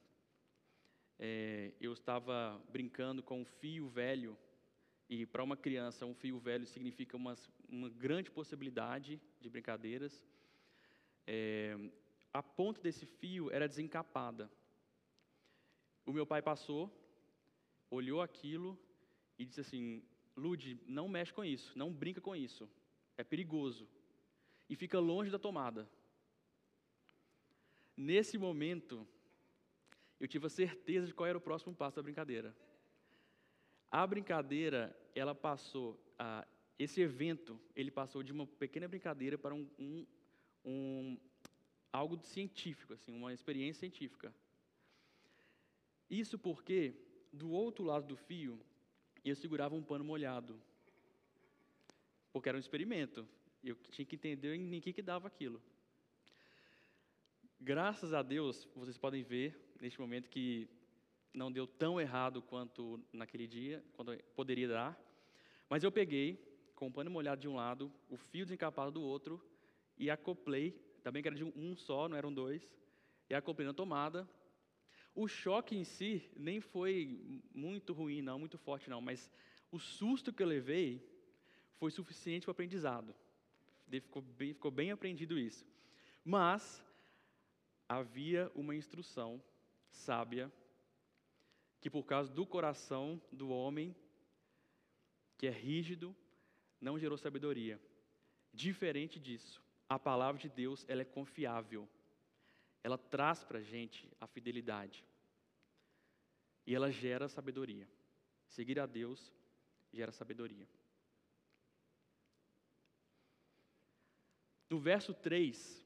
é, 1.19 1.73
eu 1.81 1.93
estava 1.93 2.61
brincando 2.71 3.23
com 3.23 3.41
um 3.41 3.45
fio 3.45 3.89
velho, 3.89 4.37
e 5.09 5.27
para 5.27 5.43
uma 5.43 5.57
criança, 5.57 6.07
um 6.07 6.15
fio 6.15 6.39
velho 6.39 6.67
significa 6.67 7.17
uma, 7.17 7.35
uma 7.69 7.89
grande 7.91 8.31
possibilidade 8.31 9.21
de 9.41 9.51
brincadeiras. 9.51 10.25
É, 11.27 11.77
a 12.33 12.43
ponta 12.43 12.81
desse 12.81 13.07
fio 13.07 13.51
era 13.51 13.69
desencapada. 13.69 14.51
O 16.07 16.13
meu 16.13 16.27
pai 16.27 16.43
passou 16.43 16.91
olhou 17.95 18.21
aquilo 18.21 18.79
e 19.39 19.45
disse 19.45 19.61
assim: 19.61 20.03
Lude, 20.37 20.79
não 20.87 21.09
mexe 21.09 21.33
com 21.33 21.45
isso, 21.45 21.77
não 21.79 21.93
brinca 21.93 22.21
com 22.21 22.35
isso, 22.35 22.69
é 23.17 23.23
perigoso. 23.23 23.89
E 24.69 24.75
fica 24.75 24.99
longe 24.99 25.31
da 25.31 25.39
tomada. 25.39 25.89
Nesse 27.97 28.37
momento, 28.37 29.07
eu 30.19 30.27
tive 30.27 30.47
a 30.47 30.51
certeza 30.51 31.07
de 31.07 31.15
qual 31.15 31.27
era 31.27 31.39
o 31.39 31.41
próximo 31.41 31.75
passo 31.75 31.97
da 31.97 32.03
brincadeira. 32.03 32.57
A 33.91 34.07
brincadeira, 34.07 34.97
ela 35.15 35.35
passou, 35.35 36.01
a, 36.19 36.47
esse 36.79 37.01
evento, 37.01 37.61
ele 37.77 37.91
passou 37.91 38.23
de 38.23 38.33
uma 38.33 38.47
pequena 38.47 38.89
brincadeira 38.89 39.39
para 39.39 39.55
um, 39.55 39.69
um, 39.79 40.07
um 40.65 41.19
algo 41.93 42.19
científico, 42.25 42.93
assim, 42.95 43.13
uma 43.15 43.33
experiência 43.33 43.81
científica. 43.81 44.35
Isso 46.11 46.37
porque 46.39 46.95
do 47.33 47.51
outro 47.51 47.85
lado 47.85 48.07
do 48.07 48.17
fio, 48.17 48.61
eu 49.31 49.37
segurava 49.37 49.75
um 49.75 49.83
pano 49.83 50.05
molhado. 50.05 50.61
Porque 52.33 52.49
era 52.49 52.57
um 52.57 52.61
experimento. 52.61 53.27
Eu 53.63 53.77
tinha 53.91 54.05
que 54.05 54.17
entender 54.17 54.55
em 54.55 54.81
que, 54.81 54.93
que 54.93 55.03
dava 55.03 55.29
aquilo. 55.29 55.63
Graças 57.61 58.13
a 58.13 58.23
Deus, 58.23 58.69
vocês 58.75 58.99
podem 58.99 59.23
ver 59.23 59.59
neste 59.81 59.99
momento 59.99 60.29
que 60.29 60.69
não 61.33 61.51
deu 61.51 61.67
tão 61.67 62.01
errado 62.01 62.43
quanto 62.43 63.03
naquele 63.13 63.47
dia, 63.47 63.83
quando 63.95 64.17
poderia 64.37 64.69
dar. 64.69 65.01
Mas 65.69 65.83
eu 65.83 65.91
peguei, 65.91 66.39
com 66.75 66.89
o 66.89 66.93
pano 66.93 67.11
molhado 67.11 67.41
de 67.41 67.49
um 67.49 67.55
lado, 67.55 67.91
o 68.09 68.17
fio 68.17 68.45
desencapado 68.45 68.91
do 68.91 69.03
outro, 69.03 69.43
e 69.97 70.11
acoplei, 70.11 70.73
também 71.03 71.23
que 71.23 71.29
era 71.29 71.37
de 71.37 71.45
um 71.45 71.75
só, 71.77 72.09
não 72.09 72.17
eram 72.17 72.33
dois, 72.33 72.71
e 73.31 73.35
acoplei 73.35 73.67
na 73.67 73.73
tomada, 73.73 74.29
o 75.15 75.29
choque 75.29 75.77
em 75.77 75.85
si 75.85 76.29
nem 76.37 76.61
foi 76.61 77.43
muito 77.55 77.93
ruim, 77.93 78.21
não, 78.21 78.39
muito 78.39 78.59
forte, 78.59 78.91
não, 78.91 79.01
mas 79.01 79.31
o 79.71 79.79
susto 79.79 80.33
que 80.33 80.43
eu 80.43 80.47
levei 80.47 81.01
foi 81.77 81.91
suficiente 81.91 82.45
para 82.45 82.51
o 82.51 82.53
aprendizado. 82.53 83.15
Ficou 83.89 84.23
bem, 84.23 84.53
ficou 84.53 84.71
bem 84.71 84.91
aprendido 84.91 85.39
isso. 85.39 85.65
Mas 86.25 86.85
havia 87.89 88.51
uma 88.55 88.75
instrução 88.75 89.43
sábia 89.89 90.53
que, 91.81 91.91
por 91.91 92.05
causa 92.05 92.33
do 92.33 92.45
coração 92.47 93.21
do 93.31 93.51
homem, 93.51 93.95
que 95.37 95.47
é 95.47 95.51
rígido, 95.51 96.17
não 96.81 96.99
gerou 96.99 97.19
sabedoria. 97.19 97.81
Diferente 98.53 99.21
disso, 99.21 99.63
a 99.89 99.99
palavra 99.99 100.41
de 100.41 100.49
Deus 100.49 100.85
ela 100.89 101.03
é 101.03 101.05
confiável 101.05 101.89
ela 102.85 102.99
traz 102.99 103.43
para 103.43 103.59
a 103.59 103.63
gente 103.63 104.07
a 104.21 104.27
fidelidade. 104.27 105.03
E 106.67 106.75
ela 106.75 106.91
gera 106.91 107.29
sabedoria. 107.29 107.89
Seguir 108.47 108.79
a 108.79 108.85
Deus 108.85 109.33
gera 109.91 110.13
sabedoria. 110.13 110.69
No 114.69 114.79
verso 114.79 115.15
3, 115.15 115.83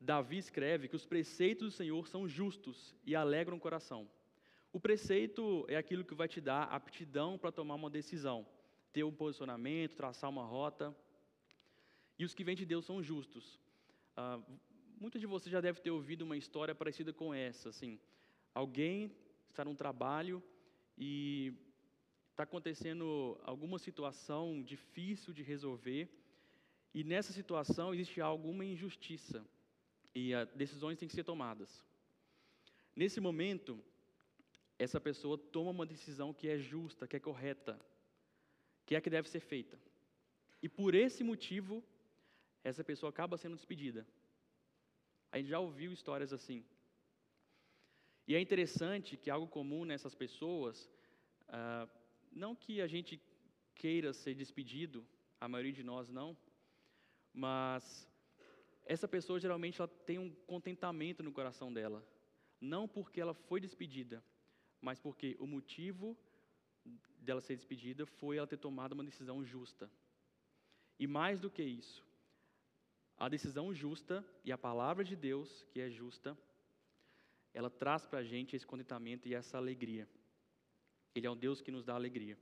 Davi 0.00 0.38
escreve 0.38 0.88
que 0.88 0.96
os 0.96 1.04
preceitos 1.04 1.72
do 1.72 1.76
Senhor 1.76 2.08
são 2.08 2.26
justos 2.26 2.94
e 3.04 3.14
alegram 3.14 3.58
o 3.58 3.60
coração. 3.60 4.08
O 4.72 4.80
preceito 4.80 5.66
é 5.68 5.76
aquilo 5.76 6.04
que 6.04 6.14
vai 6.14 6.26
te 6.26 6.40
dar 6.40 6.64
aptidão 6.64 7.36
para 7.38 7.52
tomar 7.52 7.74
uma 7.74 7.90
decisão, 7.90 8.46
ter 8.92 9.04
um 9.04 9.12
posicionamento, 9.12 9.94
traçar 9.94 10.30
uma 10.30 10.44
rota. 10.44 10.94
E 12.18 12.24
os 12.24 12.34
que 12.34 12.44
vêm 12.44 12.56
de 12.56 12.64
Deus 12.64 12.86
são 12.86 13.02
justos. 13.02 13.60
Uh, 14.16 14.42
muitos 15.00 15.20
de 15.20 15.26
vocês 15.26 15.52
já 15.52 15.60
devem 15.60 15.82
ter 15.82 15.90
ouvido 15.90 16.22
uma 16.22 16.36
história 16.36 16.74
parecida 16.74 17.12
com 17.12 17.32
essa. 17.32 17.68
Assim, 17.68 17.98
alguém 18.54 19.10
está 19.50 19.64
num 19.64 19.74
trabalho 19.74 20.42
e 20.96 21.52
está 22.30 22.42
acontecendo 22.42 23.38
alguma 23.44 23.78
situação 23.78 24.62
difícil 24.62 25.32
de 25.32 25.42
resolver 25.42 26.08
e 26.92 27.02
nessa 27.04 27.32
situação 27.32 27.92
existe 27.92 28.20
alguma 28.20 28.64
injustiça 28.64 29.44
e 30.14 30.30
decisões 30.54 30.98
têm 30.98 31.08
que 31.08 31.14
ser 31.14 31.24
tomadas. 31.24 31.84
Nesse 32.94 33.20
momento, 33.20 33.82
essa 34.78 35.00
pessoa 35.00 35.36
toma 35.36 35.70
uma 35.70 35.86
decisão 35.86 36.32
que 36.32 36.48
é 36.48 36.58
justa, 36.58 37.06
que 37.06 37.16
é 37.16 37.20
correta, 37.20 37.80
que 38.86 38.94
é 38.94 38.98
a 38.98 39.00
que 39.00 39.10
deve 39.10 39.28
ser 39.28 39.40
feita. 39.40 39.78
E 40.62 40.68
por 40.68 40.94
esse 40.94 41.24
motivo, 41.24 41.82
essa 42.62 42.84
pessoa 42.84 43.10
acaba 43.10 43.36
sendo 43.36 43.56
despedida. 43.56 44.06
A 45.34 45.38
gente 45.38 45.48
já 45.48 45.58
ouviu 45.58 45.92
histórias 45.92 46.32
assim. 46.32 46.64
E 48.24 48.36
é 48.36 48.40
interessante 48.40 49.16
que 49.16 49.28
algo 49.28 49.48
comum 49.48 49.84
nessas 49.84 50.14
pessoas, 50.14 50.88
ah, 51.48 51.88
não 52.30 52.54
que 52.54 52.80
a 52.80 52.86
gente 52.86 53.20
queira 53.74 54.12
ser 54.12 54.36
despedido, 54.36 55.04
a 55.40 55.48
maioria 55.48 55.72
de 55.72 55.82
nós 55.82 56.08
não, 56.08 56.36
mas 57.32 58.08
essa 58.86 59.08
pessoa 59.08 59.40
geralmente 59.40 59.80
ela 59.80 59.88
tem 59.88 60.20
um 60.20 60.30
contentamento 60.46 61.20
no 61.20 61.32
coração 61.32 61.72
dela, 61.72 62.06
não 62.60 62.86
porque 62.86 63.20
ela 63.20 63.34
foi 63.34 63.60
despedida, 63.60 64.22
mas 64.80 65.00
porque 65.00 65.36
o 65.40 65.48
motivo 65.48 66.16
dela 67.18 67.40
ser 67.40 67.56
despedida 67.56 68.06
foi 68.06 68.36
ela 68.36 68.46
ter 68.46 68.58
tomado 68.58 68.92
uma 68.92 69.02
decisão 69.02 69.44
justa. 69.44 69.90
E 70.96 71.08
mais 71.08 71.40
do 71.40 71.50
que 71.50 71.64
isso, 71.64 72.03
a 73.18 73.28
decisão 73.28 73.72
justa 73.72 74.24
e 74.44 74.52
a 74.52 74.58
palavra 74.58 75.04
de 75.04 75.14
Deus, 75.14 75.64
que 75.70 75.80
é 75.80 75.88
justa, 75.88 76.36
ela 77.52 77.70
traz 77.70 78.06
para 78.06 78.18
a 78.18 78.24
gente 78.24 78.56
esse 78.56 78.66
contentamento 78.66 79.28
e 79.28 79.34
essa 79.34 79.56
alegria. 79.56 80.08
Ele 81.14 81.26
é 81.26 81.30
um 81.30 81.36
Deus 81.36 81.60
que 81.60 81.70
nos 81.70 81.84
dá 81.84 81.94
alegria. 81.94 82.36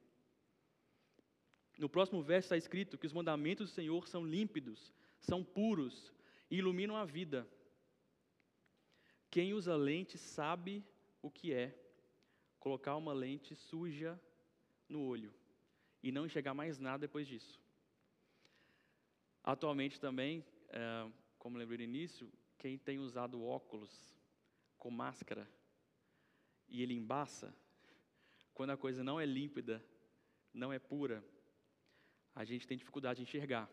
No 1.78 1.88
próximo 1.88 2.22
verso 2.22 2.46
está 2.46 2.56
escrito 2.56 2.96
que 2.96 3.06
os 3.06 3.12
mandamentos 3.12 3.70
do 3.70 3.74
Senhor 3.74 4.08
são 4.08 4.24
límpidos, 4.24 4.92
são 5.20 5.44
puros 5.44 6.12
e 6.50 6.56
iluminam 6.56 6.96
a 6.96 7.04
vida. 7.04 7.46
Quem 9.30 9.52
usa 9.52 9.76
lente 9.76 10.16
sabe 10.16 10.84
o 11.20 11.30
que 11.30 11.52
é 11.52 11.74
colocar 12.58 12.96
uma 12.96 13.12
lente 13.12 13.54
suja 13.54 14.20
no 14.88 15.02
olho 15.02 15.32
e 16.02 16.12
não 16.12 16.26
enxergar 16.26 16.54
mais 16.54 16.78
nada 16.78 16.98
depois 16.98 17.26
disso. 17.26 17.60
Atualmente 19.42 19.98
também, 19.98 20.44
é, 20.72 21.10
como 21.38 21.58
lembrei 21.58 21.78
no 21.78 21.84
início, 21.84 22.32
quem 22.58 22.78
tem 22.78 22.98
usado 22.98 23.42
óculos 23.44 24.16
com 24.78 24.90
máscara 24.90 25.48
e 26.68 26.82
ele 26.82 26.94
embaça, 26.94 27.54
quando 28.54 28.70
a 28.70 28.76
coisa 28.76 29.04
não 29.04 29.20
é 29.20 29.26
límpida, 29.26 29.84
não 30.52 30.72
é 30.72 30.78
pura, 30.78 31.22
a 32.34 32.44
gente 32.44 32.66
tem 32.66 32.78
dificuldade 32.78 33.18
de 33.18 33.22
enxergar. 33.22 33.68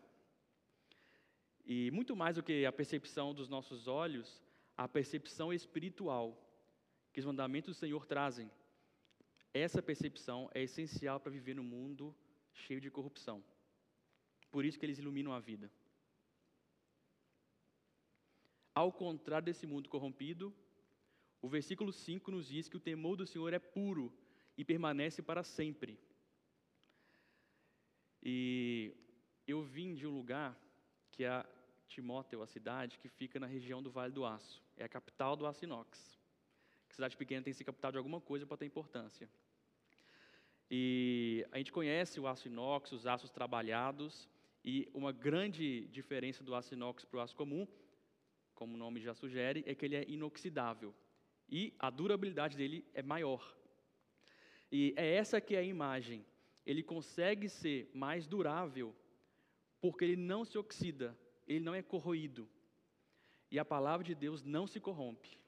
E 1.64 1.90
muito 1.90 2.14
mais 2.14 2.36
do 2.36 2.42
que 2.42 2.66
a 2.66 2.72
percepção 2.72 3.34
dos 3.34 3.48
nossos 3.48 3.86
olhos, 3.86 4.42
a 4.76 4.86
percepção 4.86 5.52
espiritual 5.52 6.36
que 7.12 7.20
os 7.20 7.26
mandamentos 7.26 7.74
do 7.74 7.78
Senhor 7.78 8.06
trazem. 8.06 8.50
Essa 9.52 9.82
percepção 9.82 10.50
é 10.54 10.62
essencial 10.62 11.18
para 11.18 11.32
viver 11.32 11.54
no 11.54 11.64
mundo 11.64 12.14
cheio 12.52 12.80
de 12.80 12.90
corrupção. 12.90 13.42
Por 14.50 14.64
isso 14.64 14.78
que 14.78 14.86
eles 14.86 14.98
iluminam 14.98 15.32
a 15.32 15.40
vida. 15.40 15.70
Ao 18.74 18.92
contrário 18.92 19.46
desse 19.46 19.66
mundo 19.66 19.88
corrompido, 19.88 20.54
o 21.42 21.48
versículo 21.48 21.92
5 21.92 22.30
nos 22.30 22.48
diz 22.48 22.68
que 22.68 22.76
o 22.76 22.80
temor 22.80 23.16
do 23.16 23.26
Senhor 23.26 23.52
é 23.52 23.58
puro 23.58 24.12
e 24.56 24.64
permanece 24.64 25.22
para 25.22 25.42
sempre. 25.42 25.98
E 28.22 28.94
eu 29.46 29.62
vim 29.62 29.94
de 29.94 30.06
um 30.06 30.14
lugar 30.14 30.58
que 31.10 31.24
é 31.24 31.44
Timóteo, 31.88 32.42
a 32.42 32.46
cidade 32.46 32.98
que 32.98 33.08
fica 33.08 33.40
na 33.40 33.46
região 33.46 33.82
do 33.82 33.90
Vale 33.90 34.12
do 34.12 34.24
Aço. 34.24 34.62
É 34.76 34.84
a 34.84 34.88
capital 34.88 35.34
do 35.34 35.44
aço 35.46 35.64
inox. 35.64 36.18
Cidade 36.88 37.16
pequena 37.16 37.42
tem 37.42 37.52
que 37.52 37.58
ser 37.58 37.64
capital 37.64 37.90
de 37.90 37.98
alguma 37.98 38.20
coisa 38.20 38.46
para 38.46 38.56
ter 38.58 38.66
importância. 38.66 39.28
E 40.70 41.44
a 41.50 41.58
gente 41.58 41.72
conhece 41.72 42.20
o 42.20 42.28
aço 42.28 42.46
inox, 42.46 42.92
os 42.92 43.06
aços 43.06 43.30
trabalhados, 43.30 44.28
e 44.64 44.88
uma 44.94 45.10
grande 45.10 45.88
diferença 45.88 46.44
do 46.44 46.54
aço 46.54 46.74
inox 46.74 47.04
para 47.04 47.18
o 47.18 47.20
aço 47.20 47.34
comum, 47.34 47.66
como 48.60 48.74
o 48.74 48.76
nome 48.76 49.00
já 49.00 49.14
sugere, 49.14 49.64
é 49.66 49.74
que 49.74 49.86
ele 49.86 49.96
é 49.96 50.04
inoxidável. 50.06 50.94
E 51.48 51.72
a 51.78 51.88
durabilidade 51.88 52.58
dele 52.58 52.84
é 52.92 53.02
maior. 53.02 53.56
E 54.70 54.92
é 54.98 55.14
essa 55.14 55.40
que 55.40 55.56
é 55.56 55.60
a 55.60 55.62
imagem. 55.62 56.26
Ele 56.66 56.82
consegue 56.82 57.48
ser 57.48 57.90
mais 57.94 58.26
durável 58.26 58.94
porque 59.80 60.04
ele 60.04 60.16
não 60.16 60.44
se 60.44 60.58
oxida, 60.58 61.16
ele 61.48 61.60
não 61.60 61.74
é 61.74 61.80
corroído. 61.80 62.46
E 63.50 63.58
a 63.58 63.64
palavra 63.64 64.04
de 64.04 64.14
Deus 64.14 64.42
não 64.42 64.66
se 64.66 64.78
corrompe. 64.78 65.38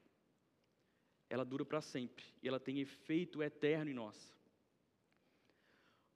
Ela 1.28 1.44
dura 1.44 1.66
para 1.66 1.82
sempre 1.82 2.24
e 2.42 2.48
ela 2.48 2.58
tem 2.58 2.80
efeito 2.80 3.42
eterno 3.42 3.90
em 3.90 3.94
nós. 3.94 4.34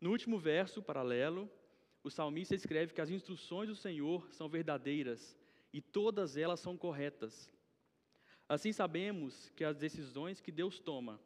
No 0.00 0.12
último 0.12 0.38
verso 0.38 0.82
paralelo, 0.82 1.46
o 2.02 2.10
salmista 2.10 2.54
escreve 2.54 2.94
que 2.94 3.02
as 3.02 3.10
instruções 3.10 3.68
do 3.68 3.76
Senhor 3.76 4.26
são 4.32 4.48
verdadeiras 4.48 5.36
e 5.76 5.80
todas 5.82 6.38
elas 6.38 6.58
são 6.58 6.74
corretas. 6.74 7.52
Assim 8.48 8.72
sabemos 8.72 9.50
que 9.50 9.62
as 9.62 9.76
decisões 9.76 10.40
que 10.40 10.50
Deus 10.50 10.80
toma 10.80 11.20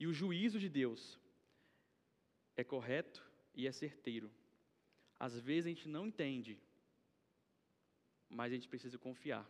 e 0.00 0.08
o 0.08 0.12
juízo 0.12 0.58
de 0.58 0.68
Deus 0.68 1.16
é 2.56 2.64
correto 2.64 3.24
e 3.54 3.68
é 3.68 3.70
certeiro. 3.70 4.32
Às 5.16 5.38
vezes 5.38 5.66
a 5.66 5.68
gente 5.68 5.86
não 5.86 6.08
entende, 6.08 6.60
mas 8.28 8.50
a 8.50 8.56
gente 8.56 8.68
precisa 8.68 8.98
confiar. 8.98 9.48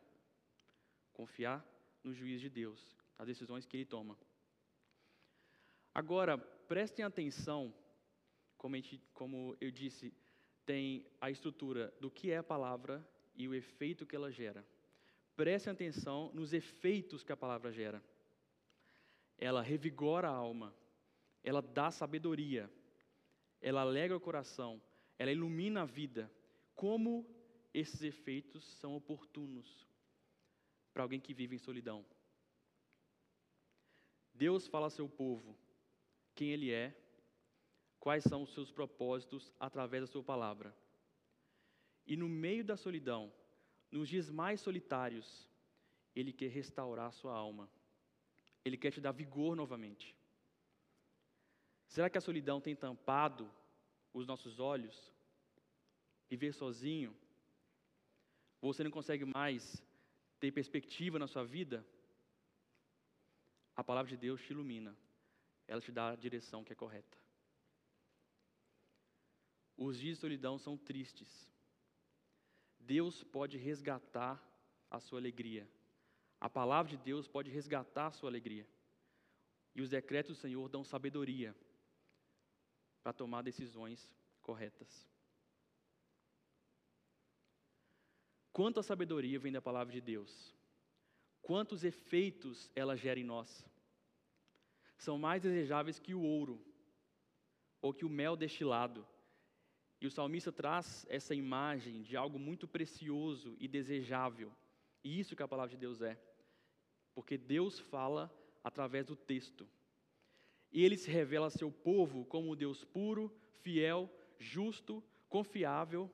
Confiar 1.14 1.66
no 2.02 2.12
juízo 2.12 2.42
de 2.42 2.50
Deus, 2.50 2.94
nas 3.18 3.26
decisões 3.26 3.64
que 3.64 3.78
Ele 3.78 3.86
toma. 3.86 4.14
Agora, 5.94 6.36
prestem 6.36 7.02
atenção, 7.02 7.74
como, 8.58 8.76
gente, 8.76 9.00
como 9.14 9.56
eu 9.58 9.70
disse, 9.70 10.12
tem 10.66 11.06
a 11.18 11.30
estrutura 11.30 11.94
do 11.98 12.10
que 12.10 12.30
é 12.30 12.36
a 12.36 12.42
palavra 12.42 13.08
e 13.34 13.48
o 13.48 13.54
efeito 13.54 14.06
que 14.06 14.16
ela 14.16 14.30
gera. 14.30 14.64
Prestem 15.36 15.72
atenção 15.72 16.30
nos 16.32 16.52
efeitos 16.52 17.22
que 17.22 17.32
a 17.32 17.36
palavra 17.36 17.72
gera. 17.72 18.02
Ela 19.36 19.62
revigora 19.62 20.28
a 20.28 20.34
alma, 20.34 20.74
ela 21.42 21.60
dá 21.60 21.90
sabedoria, 21.90 22.70
ela 23.60 23.80
alegra 23.80 24.16
o 24.16 24.20
coração, 24.20 24.80
ela 25.18 25.32
ilumina 25.32 25.82
a 25.82 25.86
vida. 25.86 26.30
Como 26.74 27.26
esses 27.72 28.02
efeitos 28.02 28.64
são 28.78 28.94
oportunos 28.94 29.86
para 30.92 31.02
alguém 31.02 31.20
que 31.20 31.34
vive 31.34 31.56
em 31.56 31.58
solidão. 31.58 32.04
Deus 34.32 34.66
fala 34.68 34.86
ao 34.86 34.90
seu 34.90 35.08
povo 35.08 35.56
quem 36.34 36.50
Ele 36.50 36.70
é, 36.70 36.96
quais 37.98 38.24
são 38.24 38.42
os 38.42 38.52
seus 38.52 38.70
propósitos 38.70 39.52
através 39.58 40.02
da 40.02 40.06
Sua 40.06 40.22
palavra. 40.22 40.74
E 42.06 42.16
no 42.16 42.28
meio 42.28 42.64
da 42.64 42.76
solidão, 42.76 43.32
nos 43.90 44.08
dias 44.08 44.30
mais 44.30 44.60
solitários, 44.60 45.48
Ele 46.14 46.32
quer 46.32 46.48
restaurar 46.48 47.06
a 47.06 47.12
sua 47.12 47.32
alma. 47.32 47.70
Ele 48.64 48.76
quer 48.76 48.90
te 48.90 49.00
dar 49.00 49.12
vigor 49.12 49.54
novamente. 49.56 50.14
Será 51.86 52.10
que 52.10 52.18
a 52.18 52.20
solidão 52.20 52.60
tem 52.60 52.74
tampado 52.74 53.50
os 54.12 54.26
nossos 54.26 54.58
olhos? 54.58 55.12
Viver 56.28 56.52
sozinho? 56.52 57.16
Você 58.60 58.82
não 58.82 58.90
consegue 58.90 59.24
mais 59.24 59.82
ter 60.40 60.50
perspectiva 60.50 61.18
na 61.18 61.26
sua 61.26 61.44
vida? 61.44 61.86
A 63.76 63.84
palavra 63.84 64.10
de 64.10 64.16
Deus 64.16 64.40
te 64.40 64.52
ilumina. 64.52 64.96
Ela 65.66 65.80
te 65.80 65.92
dá 65.92 66.10
a 66.10 66.16
direção 66.16 66.64
que 66.64 66.72
é 66.72 66.76
correta. 66.76 67.18
Os 69.76 69.98
dias 69.98 70.16
de 70.16 70.20
solidão 70.20 70.58
são 70.58 70.76
tristes. 70.76 71.53
Deus 72.86 73.24
pode 73.24 73.56
resgatar 73.56 74.42
a 74.90 75.00
sua 75.00 75.18
alegria. 75.18 75.68
A 76.40 76.48
palavra 76.48 76.90
de 76.90 76.96
Deus 76.96 77.26
pode 77.26 77.50
resgatar 77.50 78.06
a 78.08 78.12
sua 78.12 78.28
alegria. 78.28 78.66
E 79.74 79.82
os 79.82 79.90
decretos 79.90 80.36
do 80.36 80.40
Senhor 80.40 80.68
dão 80.68 80.84
sabedoria 80.84 81.54
para 83.02 83.12
tomar 83.12 83.42
decisões 83.42 84.10
corretas. 84.40 85.08
Quanta 88.52 88.82
sabedoria 88.82 89.38
vem 89.38 89.52
da 89.52 89.60
palavra 89.60 89.92
de 89.92 90.00
Deus? 90.00 90.54
Quantos 91.42 91.82
efeitos 91.82 92.70
ela 92.74 92.96
gera 92.96 93.18
em 93.18 93.24
nós? 93.24 93.66
São 94.96 95.18
mais 95.18 95.42
desejáveis 95.42 95.98
que 95.98 96.14
o 96.14 96.22
ouro 96.22 96.64
ou 97.82 97.92
que 97.92 98.04
o 98.04 98.08
mel 98.08 98.36
destilado. 98.36 99.06
E 100.00 100.06
o 100.06 100.10
salmista 100.10 100.52
traz 100.52 101.06
essa 101.08 101.34
imagem 101.34 102.02
de 102.02 102.16
algo 102.16 102.38
muito 102.38 102.68
precioso 102.68 103.56
e 103.58 103.66
desejável. 103.66 104.52
E 105.02 105.18
isso 105.18 105.36
que 105.36 105.42
a 105.42 105.48
palavra 105.48 105.70
de 105.70 105.76
Deus 105.76 106.02
é. 106.02 106.18
Porque 107.14 107.38
Deus 107.38 107.78
fala 107.78 108.30
através 108.62 109.06
do 109.06 109.16
texto. 109.16 109.68
Ele 110.72 110.96
se 110.96 111.10
revela 111.10 111.46
a 111.46 111.50
seu 111.50 111.70
povo 111.70 112.24
como 112.24 112.56
Deus 112.56 112.84
puro, 112.84 113.32
fiel, 113.62 114.10
justo, 114.38 115.02
confiável 115.28 116.10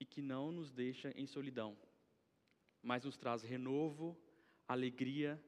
e 0.00 0.04
que 0.04 0.22
não 0.22 0.52
nos 0.52 0.72
deixa 0.72 1.10
em 1.16 1.26
solidão, 1.26 1.76
mas 2.82 3.04
nos 3.04 3.16
traz 3.16 3.42
renovo, 3.42 4.16
alegria 4.66 5.42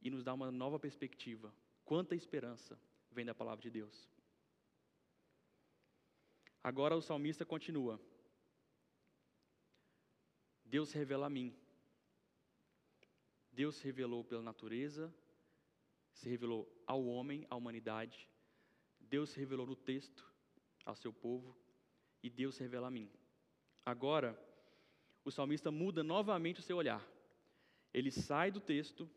e 0.00 0.10
nos 0.10 0.24
dá 0.24 0.34
uma 0.34 0.50
nova 0.50 0.78
perspectiva. 0.78 1.54
Quanta 1.84 2.14
esperança 2.14 2.78
vem 3.10 3.24
da 3.24 3.34
palavra 3.34 3.62
de 3.62 3.70
Deus. 3.70 4.08
Agora 6.62 6.96
o 6.96 7.02
salmista 7.02 7.44
continua. 7.44 8.00
Deus 10.64 10.92
revela 10.92 11.26
a 11.26 11.30
mim. 11.30 11.54
Deus 13.50 13.80
revelou 13.82 14.24
pela 14.24 14.42
natureza, 14.42 15.12
se 16.12 16.28
revelou 16.28 16.66
ao 16.86 17.04
homem, 17.04 17.46
à 17.50 17.56
humanidade. 17.56 18.28
Deus 18.98 19.34
revelou 19.34 19.66
no 19.66 19.76
texto 19.76 20.32
ao 20.84 20.94
seu 20.94 21.12
povo 21.12 21.56
e 22.22 22.30
Deus 22.30 22.56
revela 22.56 22.88
a 22.88 22.90
mim. 22.90 23.10
Agora, 23.84 24.38
o 25.24 25.30
salmista 25.30 25.70
muda 25.70 26.02
novamente 26.02 26.60
o 26.60 26.62
seu 26.62 26.76
olhar. 26.76 27.06
Ele 27.92 28.10
sai 28.10 28.50
do 28.50 28.60
texto 28.60 29.10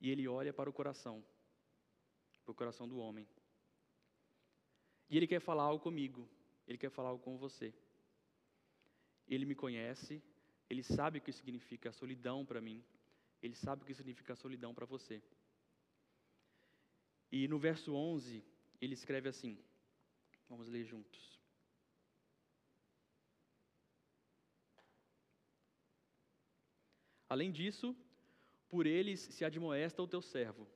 e 0.00 0.10
ele 0.10 0.28
olha 0.28 0.52
para 0.52 0.70
o 0.70 0.72
coração, 0.72 1.24
para 2.44 2.52
o 2.52 2.54
coração 2.54 2.86
do 2.88 2.98
homem. 2.98 3.26
E 5.08 5.16
ele 5.16 5.26
quer 5.26 5.40
falar 5.40 5.64
algo 5.64 5.82
comigo, 5.82 6.28
ele 6.66 6.78
quer 6.78 6.90
falar 6.90 7.10
algo 7.10 7.22
com 7.22 7.36
você. 7.36 7.72
Ele 9.28 9.44
me 9.44 9.54
conhece, 9.54 10.22
ele 10.68 10.82
sabe 10.82 11.18
o 11.18 11.22
que 11.22 11.32
significa 11.32 11.90
a 11.90 11.92
solidão 11.92 12.44
para 12.44 12.60
mim, 12.60 12.84
ele 13.42 13.54
sabe 13.54 13.82
o 13.82 13.86
que 13.86 13.94
significa 13.94 14.32
a 14.32 14.36
solidão 14.36 14.74
para 14.74 14.86
você. 14.86 15.22
E 17.30 17.46
no 17.48 17.58
verso 17.58 17.94
11, 17.94 18.44
ele 18.80 18.94
escreve 18.94 19.28
assim: 19.28 19.58
vamos 20.48 20.68
ler 20.68 20.84
juntos. 20.84 21.36
Além 27.28 27.50
disso, 27.50 27.96
por 28.68 28.86
eles 28.86 29.20
se 29.20 29.44
admoesta 29.44 30.02
o 30.02 30.08
teu 30.08 30.22
servo, 30.22 30.66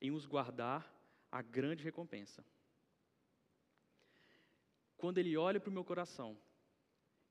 em 0.00 0.10
os 0.10 0.26
guardar 0.26 0.92
a 1.30 1.40
grande 1.40 1.84
recompensa. 1.84 2.44
Quando 4.98 5.18
ele 5.18 5.36
olha 5.36 5.60
para 5.60 5.70
o 5.70 5.72
meu 5.72 5.84
coração, 5.84 6.36